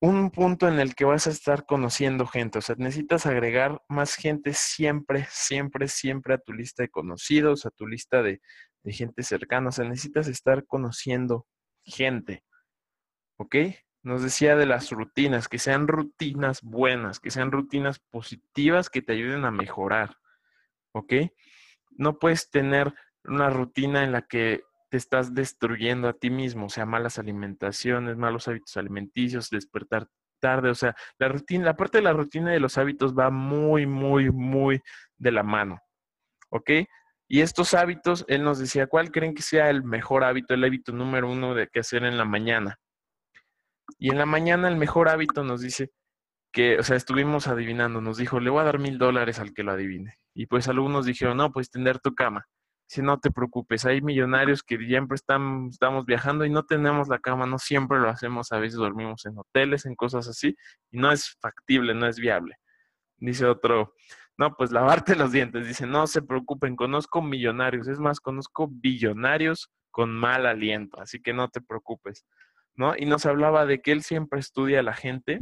un 0.02 0.30
punto 0.30 0.68
en 0.68 0.78
el 0.78 0.94
que 0.94 1.06
vas 1.06 1.26
a 1.26 1.30
estar 1.30 1.64
conociendo 1.64 2.26
gente. 2.26 2.58
O 2.58 2.60
sea, 2.60 2.76
necesitas 2.76 3.24
agregar 3.24 3.80
más 3.88 4.14
gente 4.14 4.52
siempre, 4.52 5.26
siempre, 5.30 5.88
siempre 5.88 6.34
a 6.34 6.38
tu 6.38 6.52
lista 6.52 6.82
de 6.82 6.90
conocidos, 6.90 7.64
a 7.64 7.70
tu 7.70 7.86
lista 7.86 8.22
de, 8.22 8.42
de 8.82 8.92
gente 8.92 9.22
cercana. 9.22 9.70
O 9.70 9.72
sea, 9.72 9.86
necesitas 9.88 10.28
estar 10.28 10.66
conociendo 10.66 11.46
gente. 11.82 12.42
¿Ok? 13.38 13.56
Nos 14.02 14.22
decía 14.22 14.56
de 14.56 14.66
las 14.66 14.90
rutinas, 14.90 15.48
que 15.48 15.58
sean 15.58 15.88
rutinas 15.88 16.62
buenas, 16.62 17.20
que 17.20 17.30
sean 17.30 17.50
rutinas 17.50 17.98
positivas 17.98 18.88
que 18.88 19.02
te 19.02 19.12
ayuden 19.12 19.44
a 19.44 19.50
mejorar. 19.50 20.16
¿Ok? 20.92 21.12
No 21.90 22.18
puedes 22.18 22.50
tener 22.50 22.94
una 23.24 23.50
rutina 23.50 24.04
en 24.04 24.12
la 24.12 24.22
que 24.22 24.62
te 24.90 24.96
estás 24.96 25.34
destruyendo 25.34 26.08
a 26.08 26.12
ti 26.12 26.30
mismo, 26.30 26.66
o 26.66 26.68
sea, 26.68 26.86
malas 26.86 27.18
alimentaciones, 27.18 28.16
malos 28.16 28.46
hábitos 28.48 28.76
alimenticios, 28.76 29.50
despertar 29.50 30.08
tarde, 30.40 30.70
o 30.70 30.74
sea, 30.74 30.94
la 31.18 31.28
rutina, 31.28 31.64
la 31.64 31.76
parte 31.76 31.98
de 31.98 32.04
la 32.04 32.12
rutina 32.12 32.52
de 32.52 32.60
los 32.60 32.78
hábitos 32.78 33.16
va 33.16 33.30
muy, 33.30 33.86
muy, 33.86 34.30
muy 34.30 34.80
de 35.16 35.32
la 35.32 35.42
mano. 35.42 35.80
¿Ok? 36.50 36.70
Y 37.28 37.40
estos 37.40 37.74
hábitos, 37.74 38.24
él 38.28 38.44
nos 38.44 38.58
decía, 38.58 38.86
¿cuál 38.86 39.10
creen 39.10 39.34
que 39.34 39.42
sea 39.42 39.68
el 39.70 39.82
mejor 39.82 40.22
hábito, 40.22 40.54
el 40.54 40.62
hábito 40.62 40.92
número 40.92 41.30
uno 41.30 41.54
de 41.54 41.68
qué 41.68 41.80
hacer 41.80 42.04
en 42.04 42.16
la 42.18 42.24
mañana? 42.24 42.78
Y 43.98 44.10
en 44.10 44.18
la 44.18 44.26
mañana 44.26 44.68
el 44.68 44.76
mejor 44.76 45.08
hábito 45.08 45.44
nos 45.44 45.60
dice 45.60 45.90
que, 46.52 46.78
o 46.78 46.82
sea, 46.82 46.96
estuvimos 46.96 47.48
adivinando, 47.48 48.00
nos 48.00 48.16
dijo, 48.16 48.40
le 48.40 48.50
voy 48.50 48.62
a 48.62 48.64
dar 48.64 48.78
mil 48.78 48.98
dólares 48.98 49.38
al 49.38 49.52
que 49.52 49.62
lo 49.62 49.72
adivine. 49.72 50.14
Y 50.34 50.46
pues 50.46 50.68
algunos 50.68 51.06
dijeron, 51.06 51.36
no, 51.36 51.52
pues 51.52 51.70
tender 51.70 51.98
tu 51.98 52.14
cama. 52.14 52.46
Si 52.88 53.02
no 53.02 53.18
te 53.18 53.30
preocupes, 53.30 53.84
hay 53.84 54.00
millonarios 54.00 54.62
que 54.62 54.78
siempre 54.78 55.16
están, 55.16 55.68
estamos 55.70 56.06
viajando 56.06 56.44
y 56.44 56.50
no 56.50 56.64
tenemos 56.64 57.08
la 57.08 57.18
cama, 57.18 57.46
no 57.46 57.58
siempre 57.58 57.98
lo 57.98 58.08
hacemos, 58.08 58.52
a 58.52 58.58
veces 58.58 58.78
dormimos 58.78 59.26
en 59.26 59.36
hoteles, 59.38 59.86
en 59.86 59.96
cosas 59.96 60.28
así, 60.28 60.56
y 60.92 60.98
no 60.98 61.10
es 61.10 61.36
factible, 61.40 61.94
no 61.94 62.06
es 62.06 62.18
viable. 62.18 62.56
Dice 63.18 63.46
otro, 63.46 63.94
no, 64.38 64.54
pues 64.54 64.70
lavarte 64.70 65.16
los 65.16 65.32
dientes. 65.32 65.66
Dice, 65.66 65.86
no 65.86 66.06
se 66.06 66.22
preocupen, 66.22 66.76
conozco 66.76 67.22
millonarios, 67.22 67.88
es 67.88 67.98
más, 67.98 68.20
conozco 68.20 68.68
billonarios 68.70 69.70
con 69.90 70.14
mal 70.14 70.46
aliento, 70.46 71.00
así 71.00 71.20
que 71.20 71.32
no 71.32 71.48
te 71.48 71.60
preocupes. 71.60 72.26
¿No? 72.76 72.94
Y 72.96 73.06
nos 73.06 73.26
hablaba 73.26 73.66
de 73.66 73.80
que 73.80 73.92
él 73.92 74.02
siempre 74.02 74.40
estudia 74.40 74.80
a 74.80 74.82
la 74.82 74.94
gente 74.94 75.40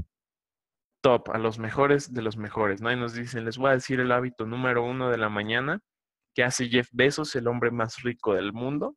top, 1.05 1.31
a 1.33 1.39
los 1.39 1.59
mejores 1.59 2.15
de 2.15 2.23
los 2.23 2.39
mejores, 2.39 2.81
¿no? 2.81 2.91
Y 2.91 2.97
nos 2.97 3.13
dice, 3.13 3.43
les 3.43 3.59
voy 3.59 3.71
a 3.71 3.75
decir 3.75 4.01
el 4.01 4.11
hábito 4.11 4.47
número 4.47 4.83
uno 4.83 5.11
de 5.11 5.19
la 5.19 5.29
mañana 5.29 5.81
que 6.35 6.43
hace 6.43 6.69
Jeff 6.69 6.89
Bezos, 6.93 7.37
el 7.37 7.47
hombre 7.47 7.71
más 7.71 8.03
rico 8.03 8.35
del 8.35 8.55
mundo. 8.55 8.97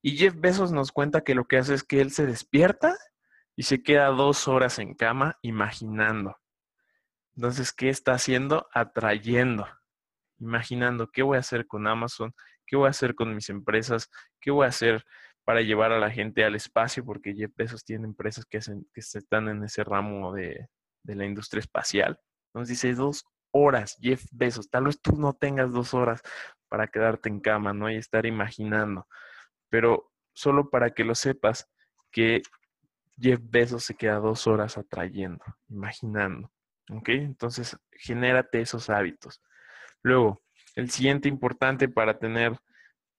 Y 0.00 0.16
Jeff 0.16 0.34
Bezos 0.34 0.72
nos 0.72 0.90
cuenta 0.90 1.24
que 1.24 1.34
lo 1.34 1.44
que 1.44 1.58
hace 1.58 1.74
es 1.74 1.84
que 1.84 2.00
él 2.00 2.10
se 2.10 2.24
despierta 2.24 2.96
y 3.54 3.64
se 3.64 3.82
queda 3.82 4.06
dos 4.06 4.48
horas 4.48 4.78
en 4.78 4.94
cama 4.94 5.36
imaginando. 5.42 6.38
Entonces, 7.36 7.72
¿qué 7.72 7.90
está 7.90 8.12
haciendo? 8.12 8.66
Atrayendo, 8.72 9.66
imaginando 10.38 11.10
qué 11.10 11.22
voy 11.22 11.36
a 11.36 11.40
hacer 11.40 11.66
con 11.66 11.86
Amazon, 11.86 12.34
qué 12.66 12.76
voy 12.76 12.86
a 12.86 12.90
hacer 12.90 13.14
con 13.14 13.34
mis 13.34 13.50
empresas, 13.50 14.10
qué 14.40 14.50
voy 14.50 14.64
a 14.64 14.70
hacer 14.70 15.04
para 15.44 15.62
llevar 15.62 15.92
a 15.92 15.98
la 15.98 16.10
gente 16.10 16.44
al 16.44 16.54
espacio, 16.54 17.04
porque 17.04 17.34
Jeff 17.34 17.52
Bezos 17.56 17.84
tiene 17.84 18.06
empresas 18.06 18.44
que, 18.46 18.58
hacen, 18.58 18.86
que 18.92 19.00
están 19.00 19.48
en 19.48 19.64
ese 19.64 19.82
ramo 19.84 20.32
de, 20.32 20.68
la 21.04 21.24
industria 21.24 21.60
espacial. 21.60 22.18
Nos 22.54 22.68
dice 22.68 22.94
dos 22.94 23.24
horas, 23.50 23.96
Jeff 24.00 24.24
Bezos. 24.30 24.70
Tal 24.70 24.84
vez 24.84 25.00
tú 25.00 25.16
no 25.16 25.34
tengas 25.34 25.72
dos 25.72 25.94
horas 25.94 26.22
para 26.68 26.86
quedarte 26.86 27.28
en 27.28 27.40
cama, 27.40 27.72
¿no? 27.72 27.90
Y 27.90 27.96
estar 27.96 28.24
imaginando. 28.24 29.06
Pero 29.68 30.12
solo 30.32 30.70
para 30.70 30.90
que 30.90 31.04
lo 31.04 31.14
sepas, 31.14 31.68
que 32.10 32.42
Jeff 33.18 33.40
Bezos 33.42 33.84
se 33.84 33.94
queda 33.94 34.16
dos 34.16 34.46
horas 34.46 34.78
atrayendo, 34.78 35.44
imaginando. 35.68 36.52
¿Ok? 36.90 37.08
Entonces, 37.10 37.76
genérate 37.92 38.60
esos 38.60 38.90
hábitos. 38.90 39.42
Luego, 40.02 40.42
el 40.74 40.90
siguiente 40.90 41.28
importante 41.28 41.88
para 41.88 42.18
tener 42.18 42.58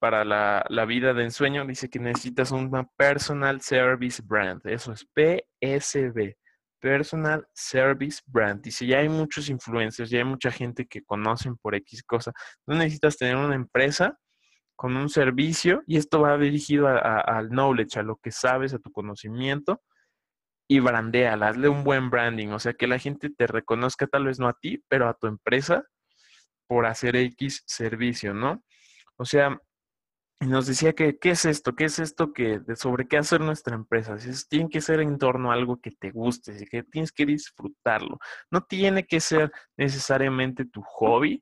para 0.04 0.26
la, 0.26 0.66
la, 0.68 0.84
vida 0.84 1.14
de 1.14 1.24
ensueño, 1.24 1.66
dice 1.66 1.90
que 1.90 1.98
necesitas 1.98 2.52
una 2.52 2.84
Personal 2.98 3.62
Service 3.62 4.22
Brand. 4.22 4.60
Eso 4.66 4.92
es 4.92 5.08
PSB. 5.16 6.36
Personal 6.82 7.48
Service 7.54 8.22
Brand. 8.26 8.62
Dice, 8.62 8.86
ya 8.86 8.98
hay 9.00 9.08
muchos 9.08 9.48
influencers, 9.48 10.10
ya 10.10 10.18
hay 10.18 10.26
mucha 10.26 10.52
gente 10.52 10.88
que 10.88 11.06
conocen 11.06 11.56
por 11.56 11.74
X 11.76 12.04
cosa. 12.04 12.34
No 12.68 12.76
necesitas 12.76 13.18
tener 13.18 13.38
una 13.38 13.56
empresa 13.56 14.20
con 14.76 14.98
un 14.98 15.08
servicio 15.08 15.84
y 15.88 15.96
esto 15.96 16.20
va 16.20 16.38
dirigido 16.38 16.90
al 16.90 17.48
knowledge, 17.48 17.98
a 17.98 18.04
lo 18.04 18.18
que 18.18 18.32
sabes, 18.32 18.74
a 18.74 18.80
tu 18.80 18.92
conocimiento 18.92 19.82
y 20.68 20.82
brandéala, 20.82 21.48
hazle 21.48 21.70
un 21.70 21.86
buen 21.86 22.10
branding, 22.10 22.50
o 22.50 22.60
sea, 22.60 22.74
que 22.74 22.88
la 22.88 23.00
gente 23.00 23.30
te 23.30 23.48
reconozca 23.48 24.06
tal 24.06 24.26
vez 24.26 24.38
no 24.38 24.50
a 24.50 24.54
ti, 24.54 24.84
pero 24.90 25.08
a 25.08 25.14
tu 25.14 25.28
empresa 25.28 25.86
por 26.68 26.88
hacer 26.88 27.16
X 27.16 27.64
servicio, 27.66 28.34
¿no? 28.34 28.66
O 29.16 29.24
sea, 29.24 29.58
y 30.44 30.46
nos 30.46 30.68
decía 30.68 30.92
que, 30.92 31.18
¿qué 31.18 31.32
es 31.32 31.46
esto? 31.46 31.74
¿Qué 31.74 31.86
es 31.86 32.00
esto 32.00 32.34
que, 32.34 32.60
de 32.60 32.76
sobre 32.76 33.08
qué 33.08 33.18
hacer 33.18 33.40
nuestra 33.40 33.76
empresa? 33.76 34.18
Si 34.20 34.30
tiene 34.50 34.70
que 34.70 34.82
ser 34.82 35.00
en 35.00 35.18
torno 35.18 35.52
a 35.52 35.54
algo 35.54 35.80
que 35.80 35.92
te 35.92 36.12
guste, 36.12 36.68
que 36.70 36.84
tienes 36.84 37.14
que 37.14 37.26
disfrutarlo. 37.26 38.20
No 38.52 38.62
tiene 38.62 39.06
que 39.06 39.22
ser 39.22 39.54
necesariamente 39.78 40.66
tu 40.66 40.82
hobby. 40.82 41.42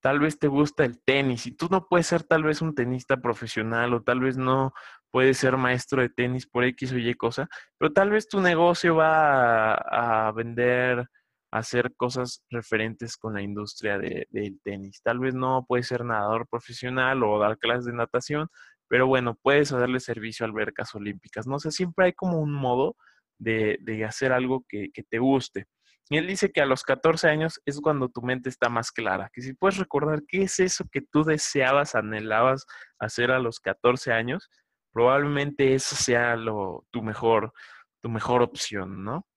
Tal 0.00 0.20
vez 0.20 0.38
te 0.38 0.46
gusta 0.46 0.84
el 0.84 1.02
tenis 1.02 1.46
y 1.48 1.56
tú 1.56 1.66
no 1.68 1.88
puedes 1.88 2.06
ser 2.06 2.22
tal 2.22 2.44
vez 2.44 2.62
un 2.62 2.76
tenista 2.76 3.16
profesional 3.16 3.92
o 3.92 4.02
tal 4.04 4.20
vez 4.20 4.36
no 4.36 4.72
puedes 5.10 5.38
ser 5.38 5.56
maestro 5.56 6.00
de 6.00 6.08
tenis 6.08 6.46
por 6.46 6.62
X 6.62 6.92
o 6.92 6.98
Y 6.98 7.14
cosa, 7.14 7.48
pero 7.76 7.92
tal 7.92 8.10
vez 8.10 8.28
tu 8.28 8.40
negocio 8.40 8.94
va 8.94 9.74
a 9.74 10.30
vender 10.30 11.08
hacer 11.50 11.94
cosas 11.96 12.44
referentes 12.50 13.16
con 13.16 13.34
la 13.34 13.42
industria 13.42 13.98
del 13.98 14.60
tenis. 14.62 15.00
Tal 15.02 15.18
vez 15.18 15.34
no 15.34 15.64
puedes 15.66 15.86
ser 15.86 16.04
nadador 16.04 16.46
profesional 16.48 17.22
o 17.22 17.38
dar 17.38 17.58
clases 17.58 17.86
de 17.86 17.94
natación, 17.94 18.48
pero 18.88 19.06
bueno, 19.06 19.38
puedes 19.42 19.70
darle 19.70 20.00
servicio 20.00 20.44
a 20.44 20.48
albercas 20.48 20.94
olímpicas. 20.94 21.46
No 21.46 21.58
sé, 21.58 21.70
siempre 21.70 22.06
hay 22.06 22.12
como 22.12 22.40
un 22.40 22.52
modo 22.52 22.96
de, 23.38 23.78
hacer 24.06 24.32
algo 24.32 24.64
que, 24.68 24.90
que, 24.92 25.02
te 25.02 25.18
guste. 25.18 25.66
Y 26.10 26.16
él 26.16 26.26
dice 26.26 26.50
que 26.50 26.62
a 26.62 26.66
los 26.66 26.82
14 26.82 27.28
años 27.28 27.60
es 27.66 27.80
cuando 27.80 28.08
tu 28.08 28.22
mente 28.22 28.48
está 28.48 28.70
más 28.70 28.90
clara, 28.90 29.30
que 29.32 29.42
si 29.42 29.52
puedes 29.52 29.76
recordar 29.76 30.22
qué 30.26 30.42
es 30.42 30.58
eso 30.58 30.86
que 30.90 31.02
tú 31.02 31.22
deseabas, 31.22 31.94
anhelabas 31.94 32.66
hacer 32.98 33.30
a 33.30 33.38
los 33.38 33.60
14 33.60 34.12
años, 34.12 34.48
probablemente 34.92 35.74
eso 35.74 35.94
sea 35.96 36.36
lo, 36.36 36.86
tu, 36.90 37.02
mejor, 37.02 37.52
tu 38.00 38.08
mejor 38.08 38.42
opción, 38.42 39.04
¿no? 39.04 39.27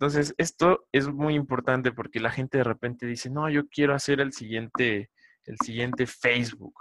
Entonces, 0.00 0.32
esto 0.38 0.86
es 0.92 1.08
muy 1.08 1.34
importante 1.34 1.90
porque 1.92 2.20
la 2.20 2.30
gente 2.30 2.58
de 2.58 2.64
repente 2.64 3.04
dice, 3.06 3.30
no, 3.30 3.50
yo 3.50 3.66
quiero 3.68 3.94
hacer 3.94 4.20
el 4.20 4.32
siguiente, 4.32 5.10
el 5.44 5.56
siguiente 5.64 6.06
Facebook 6.06 6.74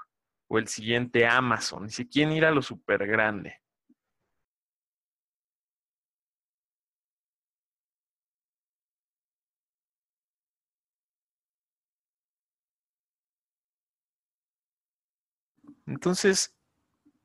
o 0.48 0.60
el 0.60 0.68
siguiente 0.68 1.26
Amazon. 1.26 1.88
Y 1.88 1.90
si 1.90 2.08
quieren 2.08 2.34
ir 2.36 2.46
a 2.46 2.52
lo 2.52 2.62
súper 2.62 3.08
grande. 3.08 3.60
Entonces, 15.88 16.54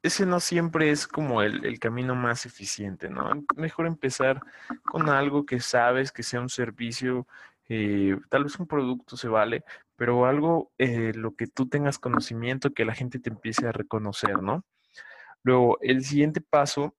ese 0.03 0.27
no 0.27 0.41
siempre 0.41 0.91
es 0.91 1.07
como 1.07 1.43
el, 1.43 1.79
camino 1.79 2.15
más 2.15 2.47
eficiente, 2.47 3.09
¿no? 3.09 3.31
Mejor 3.57 3.87
empezar 3.87 4.41
con 4.85 5.09
algo 5.09 5.47
que 5.47 5.61
sabes, 5.61 6.13
que 6.13 6.23
sea 6.23 6.41
un 6.41 6.49
servicio 6.49 7.27
eh, 7.69 8.19
tal 8.29 8.45
vez 8.45 8.59
un 8.59 8.67
producto 8.67 9.17
se 9.17 9.29
vale, 9.29 9.65
pero 9.97 10.27
algo, 10.27 10.73
eh, 10.79 11.13
lo 11.15 11.35
que 11.35 11.47
tú 11.47 11.69
tengas 11.69 11.99
conocimiento, 11.99 12.73
que 12.73 12.85
la 12.85 12.95
gente 12.95 13.19
te 13.19 13.31
empiece 13.31 13.67
a 13.67 13.73
reconocer, 13.73 14.43
¿no? 14.43 14.65
Luego, 15.43 15.79
el 15.81 16.05
siguiente 16.05 16.41
paso 16.41 16.95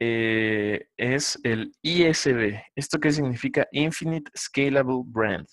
eh, 0.00 0.88
es 0.96 1.38
el 1.44 1.74
ISB. 1.82 2.62
¿Esto 2.74 3.00
qué 3.00 3.12
significa? 3.12 3.68
Infinite 3.72 4.30
Scalable 4.36 5.02
Brand. 5.04 5.46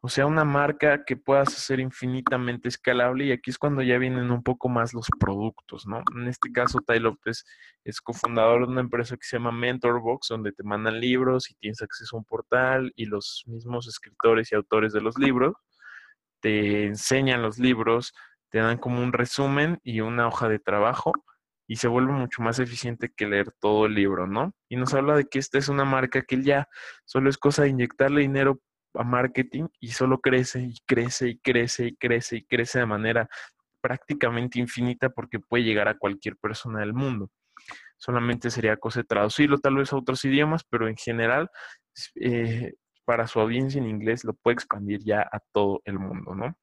O 0.00 0.08
sea, 0.08 0.26
una 0.26 0.44
marca 0.44 1.04
que 1.04 1.16
puedas 1.16 1.48
hacer 1.48 1.80
infinitamente 1.80 2.68
escalable 2.68 3.24
y 3.26 3.32
aquí 3.32 3.50
es 3.50 3.58
cuando 3.58 3.82
ya 3.82 3.98
vienen 3.98 4.30
un 4.30 4.42
poco 4.44 4.68
más 4.68 4.94
los 4.94 5.06
productos, 5.18 5.86
¿no? 5.86 6.02
En 6.16 6.28
este 6.28 6.52
caso, 6.52 6.78
Tai 6.86 7.00
López 7.00 7.44
es 7.84 8.00
cofundador 8.00 8.66
de 8.66 8.72
una 8.72 8.80
empresa 8.80 9.16
que 9.16 9.26
se 9.26 9.36
llama 9.38 9.50
Mentorbox, 9.50 10.28
donde 10.28 10.52
te 10.52 10.62
mandan 10.62 11.00
libros 11.00 11.50
y 11.50 11.54
tienes 11.54 11.82
acceso 11.82 12.16
a 12.16 12.20
un 12.20 12.24
portal 12.24 12.92
y 12.94 13.06
los 13.06 13.42
mismos 13.46 13.88
escritores 13.88 14.52
y 14.52 14.54
autores 14.54 14.92
de 14.92 15.00
los 15.00 15.18
libros 15.18 15.54
te 16.40 16.86
enseñan 16.86 17.42
los 17.42 17.58
libros, 17.58 18.12
te 18.50 18.58
dan 18.58 18.78
como 18.78 19.02
un 19.02 19.12
resumen 19.12 19.80
y 19.82 20.00
una 20.00 20.28
hoja 20.28 20.48
de 20.48 20.58
trabajo 20.58 21.12
y 21.66 21.76
se 21.76 21.88
vuelve 21.88 22.12
mucho 22.12 22.42
más 22.42 22.58
eficiente 22.58 23.12
que 23.14 23.26
leer 23.26 23.52
todo 23.60 23.86
el 23.86 23.94
libro, 23.94 24.26
¿no? 24.26 24.52
Y 24.70 24.76
nos 24.76 24.94
habla 24.94 25.16
de 25.16 25.26
que 25.26 25.38
esta 25.38 25.58
es 25.58 25.68
una 25.68 25.84
marca 25.84 26.22
que 26.22 26.42
ya 26.42 26.66
solo 27.04 27.28
es 27.28 27.36
cosa 27.36 27.64
de 27.64 27.70
inyectarle 27.70 28.22
dinero 28.22 28.60
a 28.94 29.04
marketing 29.04 29.68
y 29.80 29.88
solo 29.88 30.20
crece 30.20 30.62
y 30.62 30.74
crece 30.86 31.30
y 31.30 31.38
crece 31.38 31.86
y 31.86 31.96
crece 31.96 32.36
y 32.36 32.44
crece 32.44 32.80
de 32.80 32.86
manera 32.86 33.28
prácticamente 33.80 34.58
infinita 34.58 35.10
porque 35.10 35.38
puede 35.38 35.64
llegar 35.64 35.88
a 35.88 35.98
cualquier 35.98 36.36
persona 36.36 36.80
del 36.80 36.94
mundo. 36.94 37.30
Solamente 37.96 38.50
sería 38.50 38.76
cosa 38.76 39.00
de 39.00 39.06
traducirlo 39.06 39.58
tal 39.58 39.76
vez 39.76 39.92
a 39.92 39.96
otros 39.96 40.24
idiomas, 40.24 40.64
pero 40.64 40.88
en 40.88 40.96
general 40.96 41.50
eh, 42.16 42.74
para 43.04 43.26
su 43.26 43.40
audiencia 43.40 43.80
en 43.80 43.88
inglés 43.88 44.24
lo 44.24 44.34
puede 44.34 44.54
expandir 44.54 45.00
ya 45.04 45.22
a 45.22 45.40
todo 45.52 45.80
el 45.84 45.98
mundo, 45.98 46.34
¿no? 46.34 46.56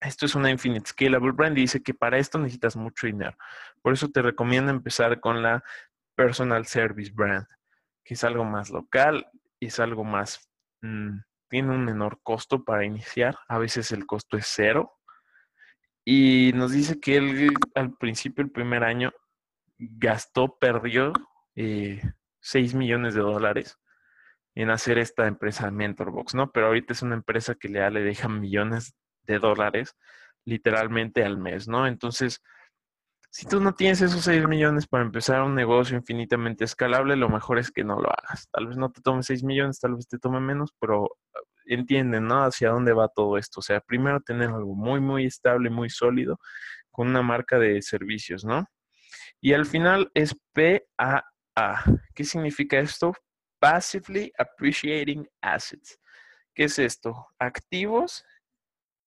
Esto 0.00 0.24
es 0.24 0.34
una 0.34 0.50
Infinite 0.50 0.88
Scalable 0.88 1.32
Brand 1.32 1.58
y 1.58 1.62
dice 1.62 1.82
que 1.82 1.92
para 1.92 2.18
esto 2.18 2.38
necesitas 2.38 2.74
mucho 2.74 3.06
dinero. 3.06 3.36
Por 3.82 3.92
eso 3.92 4.08
te 4.08 4.22
recomiendo 4.22 4.70
empezar 4.70 5.20
con 5.20 5.42
la 5.42 5.62
Personal 6.14 6.66
Service 6.66 7.12
Brand, 7.14 7.46
que 8.02 8.14
es 8.14 8.24
algo 8.24 8.44
más 8.44 8.70
local 8.70 9.26
es 9.60 9.78
algo 9.78 10.04
más 10.04 10.48
mm, 10.82 11.18
tiene 11.50 11.74
un 11.74 11.84
menor 11.84 12.20
costo 12.22 12.64
para 12.64 12.84
iniciar, 12.84 13.36
a 13.48 13.58
veces 13.58 13.92
el 13.92 14.06
costo 14.06 14.38
es 14.38 14.46
cero. 14.48 14.96
Y 16.04 16.52
nos 16.54 16.72
dice 16.72 16.98
que 16.98 17.16
él 17.16 17.50
al 17.74 17.94
principio, 17.96 18.42
el 18.42 18.50
primer 18.50 18.84
año, 18.84 19.12
gastó, 19.78 20.56
perdió 20.58 21.12
eh, 21.56 22.00
6 22.40 22.74
millones 22.74 23.14
de 23.14 23.20
dólares 23.20 23.78
en 24.54 24.70
hacer 24.70 24.98
esta 24.98 25.26
empresa 25.26 25.70
Mentorbox, 25.70 26.34
¿no? 26.34 26.50
Pero 26.52 26.68
ahorita 26.68 26.92
es 26.92 27.02
una 27.02 27.16
empresa 27.16 27.54
que 27.54 27.68
le, 27.68 27.88
le 27.90 28.00
deja 28.00 28.28
millones 28.28 28.94
de 29.24 29.38
dólares 29.38 29.96
literalmente 30.44 31.24
al 31.24 31.38
mes, 31.38 31.68
¿no? 31.68 31.86
Entonces, 31.86 32.42
si 33.32 33.46
tú 33.46 33.60
no 33.60 33.74
tienes 33.74 34.00
esos 34.02 34.24
6 34.24 34.46
millones 34.48 34.88
para 34.88 35.04
empezar 35.04 35.42
un 35.42 35.54
negocio 35.54 35.96
infinitamente 35.96 36.64
escalable, 36.64 37.14
lo 37.14 37.28
mejor 37.28 37.60
es 37.60 37.70
que 37.70 37.84
no 37.84 38.00
lo 38.00 38.08
hagas. 38.10 38.48
Tal 38.50 38.66
vez 38.66 38.76
no 38.76 38.90
te 38.90 39.00
tome 39.02 39.22
6 39.22 39.44
millones, 39.44 39.78
tal 39.78 39.94
vez 39.94 40.08
te 40.08 40.18
tome 40.18 40.40
menos, 40.40 40.74
pero 40.80 41.16
entienden, 41.66 42.26
¿no? 42.26 42.42
Hacia 42.42 42.70
dónde 42.70 42.92
va 42.92 43.06
todo 43.06 43.38
esto. 43.38 43.60
O 43.60 43.62
sea, 43.62 43.80
primero 43.80 44.20
tener 44.20 44.48
algo 44.48 44.74
muy, 44.74 45.00
muy 45.00 45.26
estable, 45.26 45.70
muy 45.70 45.90
sólido, 45.90 46.40
con 46.90 47.08
una 47.08 47.22
marca 47.22 47.58
de 47.60 47.80
servicios, 47.82 48.44
¿no? 48.44 48.66
Y 49.40 49.52
al 49.52 49.64
final 49.64 50.10
es 50.14 50.36
PAA. 50.52 51.84
¿Qué 52.14 52.24
significa 52.24 52.80
esto? 52.80 53.12
Passively 53.60 54.32
Appreciating 54.38 55.28
Assets. 55.40 56.00
¿Qué 56.52 56.64
es 56.64 56.80
esto? 56.80 57.28
Activos 57.38 58.24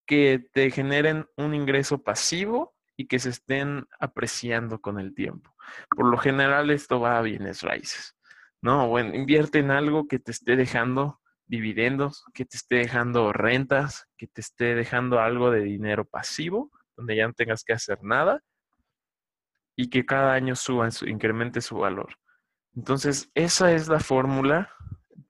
que 0.07 0.45
te 0.53 0.71
generen 0.71 1.25
un 1.35 1.53
ingreso 1.53 2.01
pasivo 2.01 2.73
y 2.95 3.07
que 3.07 3.19
se 3.19 3.29
estén 3.29 3.85
apreciando 3.99 4.79
con 4.79 4.99
el 4.99 5.13
tiempo. 5.13 5.55
Por 5.89 6.07
lo 6.09 6.17
general 6.17 6.69
esto 6.69 6.99
va 6.99 7.17
a 7.17 7.21
bienes 7.21 7.61
raíces, 7.61 8.15
¿no? 8.61 8.87
Bueno, 8.87 9.15
invierte 9.15 9.59
en 9.59 9.71
algo 9.71 10.07
que 10.07 10.19
te 10.19 10.31
esté 10.31 10.55
dejando 10.55 11.19
dividendos, 11.45 12.23
que 12.33 12.45
te 12.45 12.57
esté 12.57 12.75
dejando 12.77 13.33
rentas, 13.33 14.07
que 14.17 14.27
te 14.27 14.41
esté 14.41 14.75
dejando 14.75 15.19
algo 15.19 15.51
de 15.51 15.61
dinero 15.61 16.05
pasivo, 16.05 16.71
donde 16.95 17.15
ya 17.15 17.27
no 17.27 17.33
tengas 17.33 17.63
que 17.63 17.73
hacer 17.73 17.99
nada 18.03 18.41
y 19.75 19.89
que 19.89 20.05
cada 20.05 20.33
año 20.33 20.55
suba, 20.55 20.87
incremente 21.05 21.61
su 21.61 21.77
valor. 21.77 22.15
Entonces, 22.75 23.31
esa 23.33 23.71
es 23.73 23.87
la 23.87 23.99
fórmula 23.99 24.71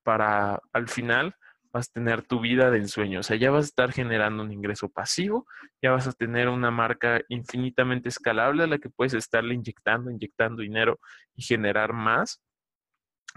para 0.04 0.62
al 0.71 0.88
final 0.88 1.36
vas 1.74 1.90
a 1.90 1.94
tener 1.94 2.22
tu 2.22 2.40
vida 2.40 2.70
de 2.70 2.78
ensueño. 2.78 3.22
O 3.22 3.24
sea, 3.24 3.36
ya 3.36 3.50
vas 3.50 3.66
a 3.66 3.68
estar 3.68 3.92
generando 3.92 4.44
un 4.44 4.52
ingreso 4.52 4.90
pasivo, 4.90 5.48
ya 5.82 5.92
vas 5.92 6.08
a 6.08 6.14
tener 6.14 6.48
una 6.48 6.70
marca 6.70 7.22
infinitamente 7.30 8.10
escalable 8.10 8.64
a 8.64 8.68
la 8.68 8.78
que 8.78 8.90
puedes 8.90 9.16
estarle 9.16 9.56
inyectando, 9.56 10.12
inyectando 10.12 10.62
dinero 10.62 11.00
y 11.36 11.42
generar 11.42 11.92
más. 11.92 12.42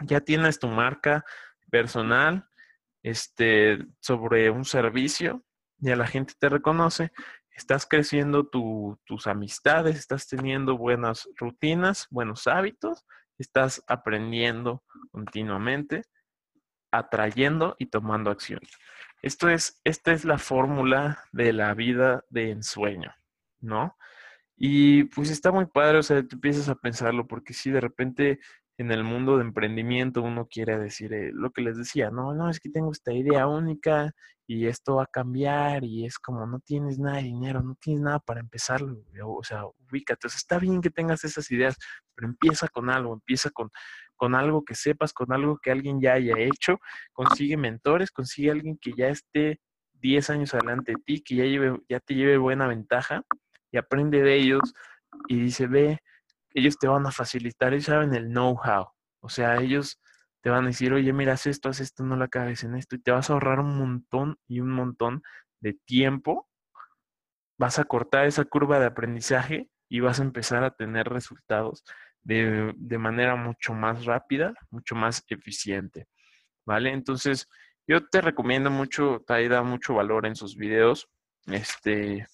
Ya 0.02 0.20
tienes 0.20 0.58
tu 0.58 0.68
marca 0.68 1.24
personal, 1.70 2.46
este, 3.02 3.78
sobre 4.00 4.50
un 4.50 4.66
servicio, 4.66 5.42
y 5.80 5.90
a 5.90 5.96
la 5.96 6.06
gente 6.06 6.34
te 6.38 6.48
reconoce, 6.48 7.12
estás 7.50 7.86
creciendo 7.86 8.46
tus 8.48 9.26
amistades, 9.26 9.96
estás 9.96 10.28
teniendo 10.28 10.76
buenas 10.76 11.28
rutinas, 11.36 12.06
buenos 12.10 12.46
hábitos, 12.46 13.06
estás 13.38 13.82
aprendiendo 13.86 14.82
continuamente, 15.10 16.04
atrayendo 16.98 17.76
y 17.78 17.86
tomando 17.86 18.30
acción. 18.30 18.60
Esto 19.22 19.48
es, 19.48 19.80
esta 19.84 20.12
es 20.12 20.24
la 20.24 20.38
fórmula 20.38 21.18
de 21.32 21.52
la 21.52 21.74
vida 21.74 22.24
de 22.30 22.50
ensueño, 22.50 23.12
¿no? 23.60 23.96
Y 24.56 25.04
pues 25.04 25.30
está 25.30 25.52
muy 25.52 25.66
padre, 25.66 25.98
o 25.98 26.02
sea, 26.02 26.22
tú 26.22 26.36
empiezas 26.36 26.68
a 26.68 26.74
pensarlo, 26.76 27.26
porque 27.26 27.52
si 27.52 27.70
de 27.70 27.80
repente 27.80 28.40
en 28.78 28.92
el 28.92 29.04
mundo 29.04 29.36
de 29.36 29.44
emprendimiento 29.44 30.22
uno 30.22 30.46
quiere 30.46 30.78
decir 30.78 31.12
eh, 31.14 31.30
lo 31.32 31.50
que 31.50 31.62
les 31.62 31.76
decía, 31.78 32.10
no, 32.10 32.34
no, 32.34 32.50
es 32.50 32.60
que 32.60 32.68
tengo 32.70 32.92
esta 32.92 33.12
idea 33.12 33.46
única 33.46 34.12
y 34.46 34.66
esto 34.66 34.96
va 34.96 35.04
a 35.04 35.06
cambiar 35.06 35.82
y 35.84 36.04
es 36.04 36.18
como 36.18 36.46
no 36.46 36.60
tienes 36.60 36.98
nada 36.98 37.16
de 37.16 37.24
dinero, 37.24 37.62
no 37.62 37.74
tienes 37.80 38.02
nada 38.02 38.18
para 38.18 38.40
empezarlo, 38.40 39.02
o 39.24 39.42
sea, 39.42 39.64
ubícate, 39.90 40.26
o 40.26 40.30
sea, 40.30 40.36
está 40.36 40.58
bien 40.58 40.80
que 40.80 40.90
tengas 40.90 41.24
esas 41.24 41.50
ideas, 41.50 41.76
pero 42.14 42.28
empieza 42.28 42.68
con 42.68 42.90
algo, 42.90 43.14
empieza 43.14 43.50
con, 43.50 43.70
con 44.16 44.34
algo 44.34 44.64
que 44.64 44.74
sepas, 44.74 45.12
con 45.12 45.32
algo 45.32 45.58
que 45.58 45.70
alguien 45.70 46.00
ya 46.00 46.14
haya 46.14 46.38
hecho, 46.38 46.78
consigue 47.12 47.56
mentores, 47.56 48.10
consigue 48.10 48.50
alguien 48.50 48.78
que 48.78 48.92
ya 48.96 49.08
esté 49.08 49.60
10 49.94 50.30
años 50.30 50.54
adelante 50.54 50.92
de 50.92 51.02
ti, 51.04 51.22
que 51.22 51.36
ya, 51.36 51.44
lleve, 51.44 51.80
ya 51.88 52.00
te 52.00 52.14
lleve 52.14 52.38
buena 52.38 52.66
ventaja 52.66 53.22
y 53.70 53.78
aprende 53.78 54.22
de 54.22 54.34
ellos 54.36 54.74
y 55.28 55.38
dice, 55.38 55.66
ve, 55.66 56.00
ellos 56.54 56.78
te 56.78 56.88
van 56.88 57.06
a 57.06 57.12
facilitar, 57.12 57.72
ellos 57.72 57.86
saben 57.86 58.14
el 58.14 58.28
know-how. 58.28 58.88
O 59.20 59.28
sea, 59.28 59.56
ellos 59.56 60.00
te 60.40 60.50
van 60.50 60.64
a 60.64 60.68
decir, 60.68 60.92
oye, 60.92 61.12
mira, 61.12 61.34
haz 61.34 61.46
esto, 61.46 61.68
haz 61.68 61.80
esto, 61.80 62.04
no 62.04 62.16
la 62.16 62.28
cagues 62.28 62.64
en 62.64 62.76
esto, 62.76 62.96
y 62.96 63.00
te 63.00 63.10
vas 63.10 63.30
a 63.30 63.34
ahorrar 63.34 63.60
un 63.60 63.76
montón 63.76 64.38
y 64.46 64.60
un 64.60 64.70
montón 64.70 65.22
de 65.60 65.74
tiempo. 65.74 66.48
Vas 67.58 67.78
a 67.78 67.84
cortar 67.84 68.26
esa 68.26 68.44
curva 68.44 68.78
de 68.78 68.86
aprendizaje 68.86 69.68
y 69.88 70.00
vas 70.00 70.20
a 70.20 70.22
empezar 70.22 70.64
a 70.64 70.70
tener 70.70 71.08
resultados 71.08 71.84
de, 72.26 72.74
de 72.76 72.98
manera 72.98 73.36
mucho 73.36 73.72
más 73.72 74.04
rápida, 74.04 74.52
mucho 74.70 74.94
más 74.94 75.24
eficiente. 75.28 76.08
¿Vale? 76.66 76.92
Entonces, 76.92 77.48
yo 77.86 78.04
te 78.08 78.20
recomiendo 78.20 78.70
mucho, 78.70 79.22
te 79.26 79.48
da 79.48 79.62
mucho 79.62 79.94
valor 79.94 80.26
en 80.26 80.34
sus 80.34 80.56
videos. 80.56 81.08
Este, 81.46 82.26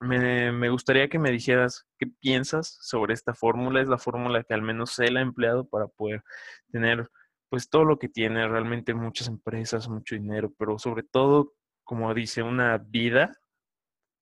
me, 0.00 0.68
gustaría 0.68 1.08
que 1.08 1.18
me 1.18 1.30
dijeras 1.30 1.86
qué 1.98 2.06
piensas 2.20 2.76
sobre 2.82 3.14
esta 3.14 3.32
fórmula. 3.34 3.80
Es 3.80 3.88
la 3.88 3.96
fórmula 3.96 4.44
que 4.44 4.52
al 4.52 4.62
menos 4.62 4.98
él 4.98 5.16
ha 5.16 5.22
empleado 5.22 5.66
para 5.66 5.86
poder 5.88 6.22
tener 6.70 7.08
pues 7.48 7.68
todo 7.68 7.84
lo 7.84 7.98
que 7.98 8.08
tiene, 8.08 8.46
realmente 8.46 8.94
muchas 8.94 9.26
empresas, 9.28 9.88
mucho 9.88 10.14
dinero, 10.14 10.52
pero 10.56 10.78
sobre 10.78 11.02
todo, 11.02 11.54
como 11.82 12.12
dice, 12.14 12.42
una 12.42 12.78
vida 12.78 13.32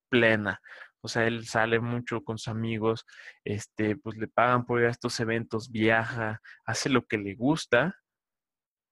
plena. 0.08 0.62
O 1.00 1.08
sea, 1.08 1.26
él 1.26 1.46
sale 1.46 1.80
mucho 1.80 2.22
con 2.24 2.38
sus 2.38 2.48
amigos, 2.48 3.04
este, 3.44 3.96
pues 3.96 4.16
le 4.16 4.28
pagan 4.28 4.66
por 4.66 4.80
ir 4.80 4.86
a 4.86 4.90
estos 4.90 5.18
eventos, 5.20 5.70
viaja, 5.70 6.40
hace 6.64 6.88
lo 6.88 7.06
que 7.06 7.18
le 7.18 7.34
gusta 7.34 7.96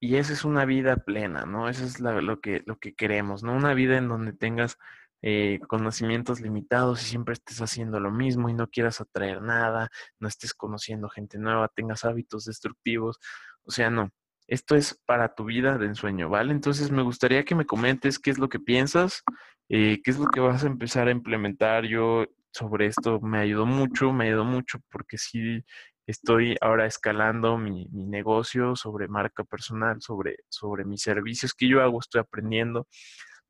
y 0.01 0.17
esa 0.17 0.33
es 0.33 0.45
una 0.45 0.65
vida 0.65 0.97
plena, 0.97 1.47
¿no? 1.47 1.69
Eso 1.69 1.85
es 1.85 2.01
lo, 2.01 2.41
que, 2.41 2.63
lo 2.67 2.79
que 2.79 2.95
queremos, 2.95 3.43
¿no? 3.43 3.55
Una 3.55 3.75
vida 3.75 3.97
en 3.97 4.09
donde 4.09 4.33
tengas 4.33 4.77
eh, 5.23 5.59
conocimientos 5.69 6.41
limitados 6.41 7.03
y 7.03 7.07
siempre 7.07 7.33
estés 7.35 7.61
haciendo 7.63 7.99
lo 7.99 8.11
mismo 8.11 8.49
y 8.49 8.55
no 8.55 8.69
quieras 8.69 9.01
atraer 9.01 9.41
nada, 9.43 9.89
no 10.21 10.29
estés 10.29 10.53
conociendo 10.55 11.09
gente 11.09 11.39
nueva, 11.39 11.69
tengas 11.75 12.05
hábitos 12.05 12.45
destructivos. 12.45 13.19
O 13.65 13.71
sea, 13.71 13.91
no. 13.91 14.11
Esto 14.49 14.77
es 14.77 15.03
para 15.07 15.35
tu 15.35 15.45
vida 15.45 15.79
de 15.79 15.87
ensueño, 15.87 16.29
¿vale? 16.29 16.53
Entonces 16.53 16.91
me 16.93 17.03
gustaría 17.03 17.45
que 17.45 17.57
me 17.57 17.67
comentes 17.67 18.19
qué 18.21 18.31
es 18.31 18.39
lo 18.39 18.49
que 18.49 18.61
piensas, 18.61 19.25
eh, 19.69 20.01
qué 20.03 20.11
es 20.11 20.19
lo 20.19 20.27
que 20.27 20.41
vas 20.41 20.65
a 20.65 20.69
empezar 20.69 21.09
a 21.09 21.13
implementar. 21.13 21.85
Yo 21.87 22.27
sobre 22.53 22.87
esto 22.87 23.21
me 23.21 23.39
ayudó 23.39 23.67
mucho, 23.67 24.13
me 24.13 24.27
ayudó 24.27 24.45
mucho 24.45 24.79
porque 24.91 25.19
sí 25.19 25.65
Estoy 26.07 26.57
ahora 26.61 26.87
escalando 26.87 27.59
mi, 27.59 27.87
negocio 27.91 28.77
sobre 28.77 29.09
marca 29.09 29.43
personal, 29.43 30.01
sobre, 30.01 30.37
sobre 30.49 30.85
mis 30.85 31.03
servicios 31.03 31.53
que 31.53 31.69
yo 31.69 31.83
hago, 31.83 31.99
estoy 31.99 32.21
aprendiendo 32.21 32.87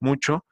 mucho. 0.00 0.46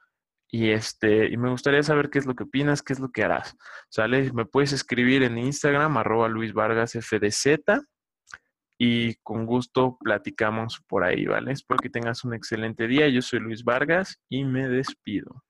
Y, 0.51 0.69
este, 0.69 1.27
y 1.31 1.37
me 1.37 1.49
gustaría 1.49 1.81
saber 1.81 2.11
qué 2.11 2.19
es 2.19 2.27
lo 2.27 2.35
que 2.35 2.43
opinas, 2.43 2.83
qué 2.83 2.93
es 2.93 2.99
lo 2.99 3.09
que 3.11 3.23
harás. 3.23 3.55
¿Sale? 3.89 4.31
Me 4.33 4.45
puedes 4.45 4.71
escribir 4.71 5.23
en 5.23 5.39
Instagram, 5.39 5.97
arroba 5.97 6.29
Luis 6.29 6.53
Vargas 6.53 6.91
FDZ, 6.93 7.57
y 8.77 9.15
con 9.23 9.45
gusto 9.47 9.97
platicamos 9.99 10.81
por 10.87 11.03
ahí, 11.03 11.25
¿vale? 11.25 11.53
Espero 11.53 11.79
que 11.79 11.89
tengas 11.89 12.23
un 12.23 12.35
excelente 12.35 12.87
día. 12.87 13.09
Yo 13.09 13.21
soy 13.23 13.39
Luis 13.39 13.63
Vargas 13.63 14.19
y 14.29 14.43
me 14.45 14.67
despido. 14.69 15.43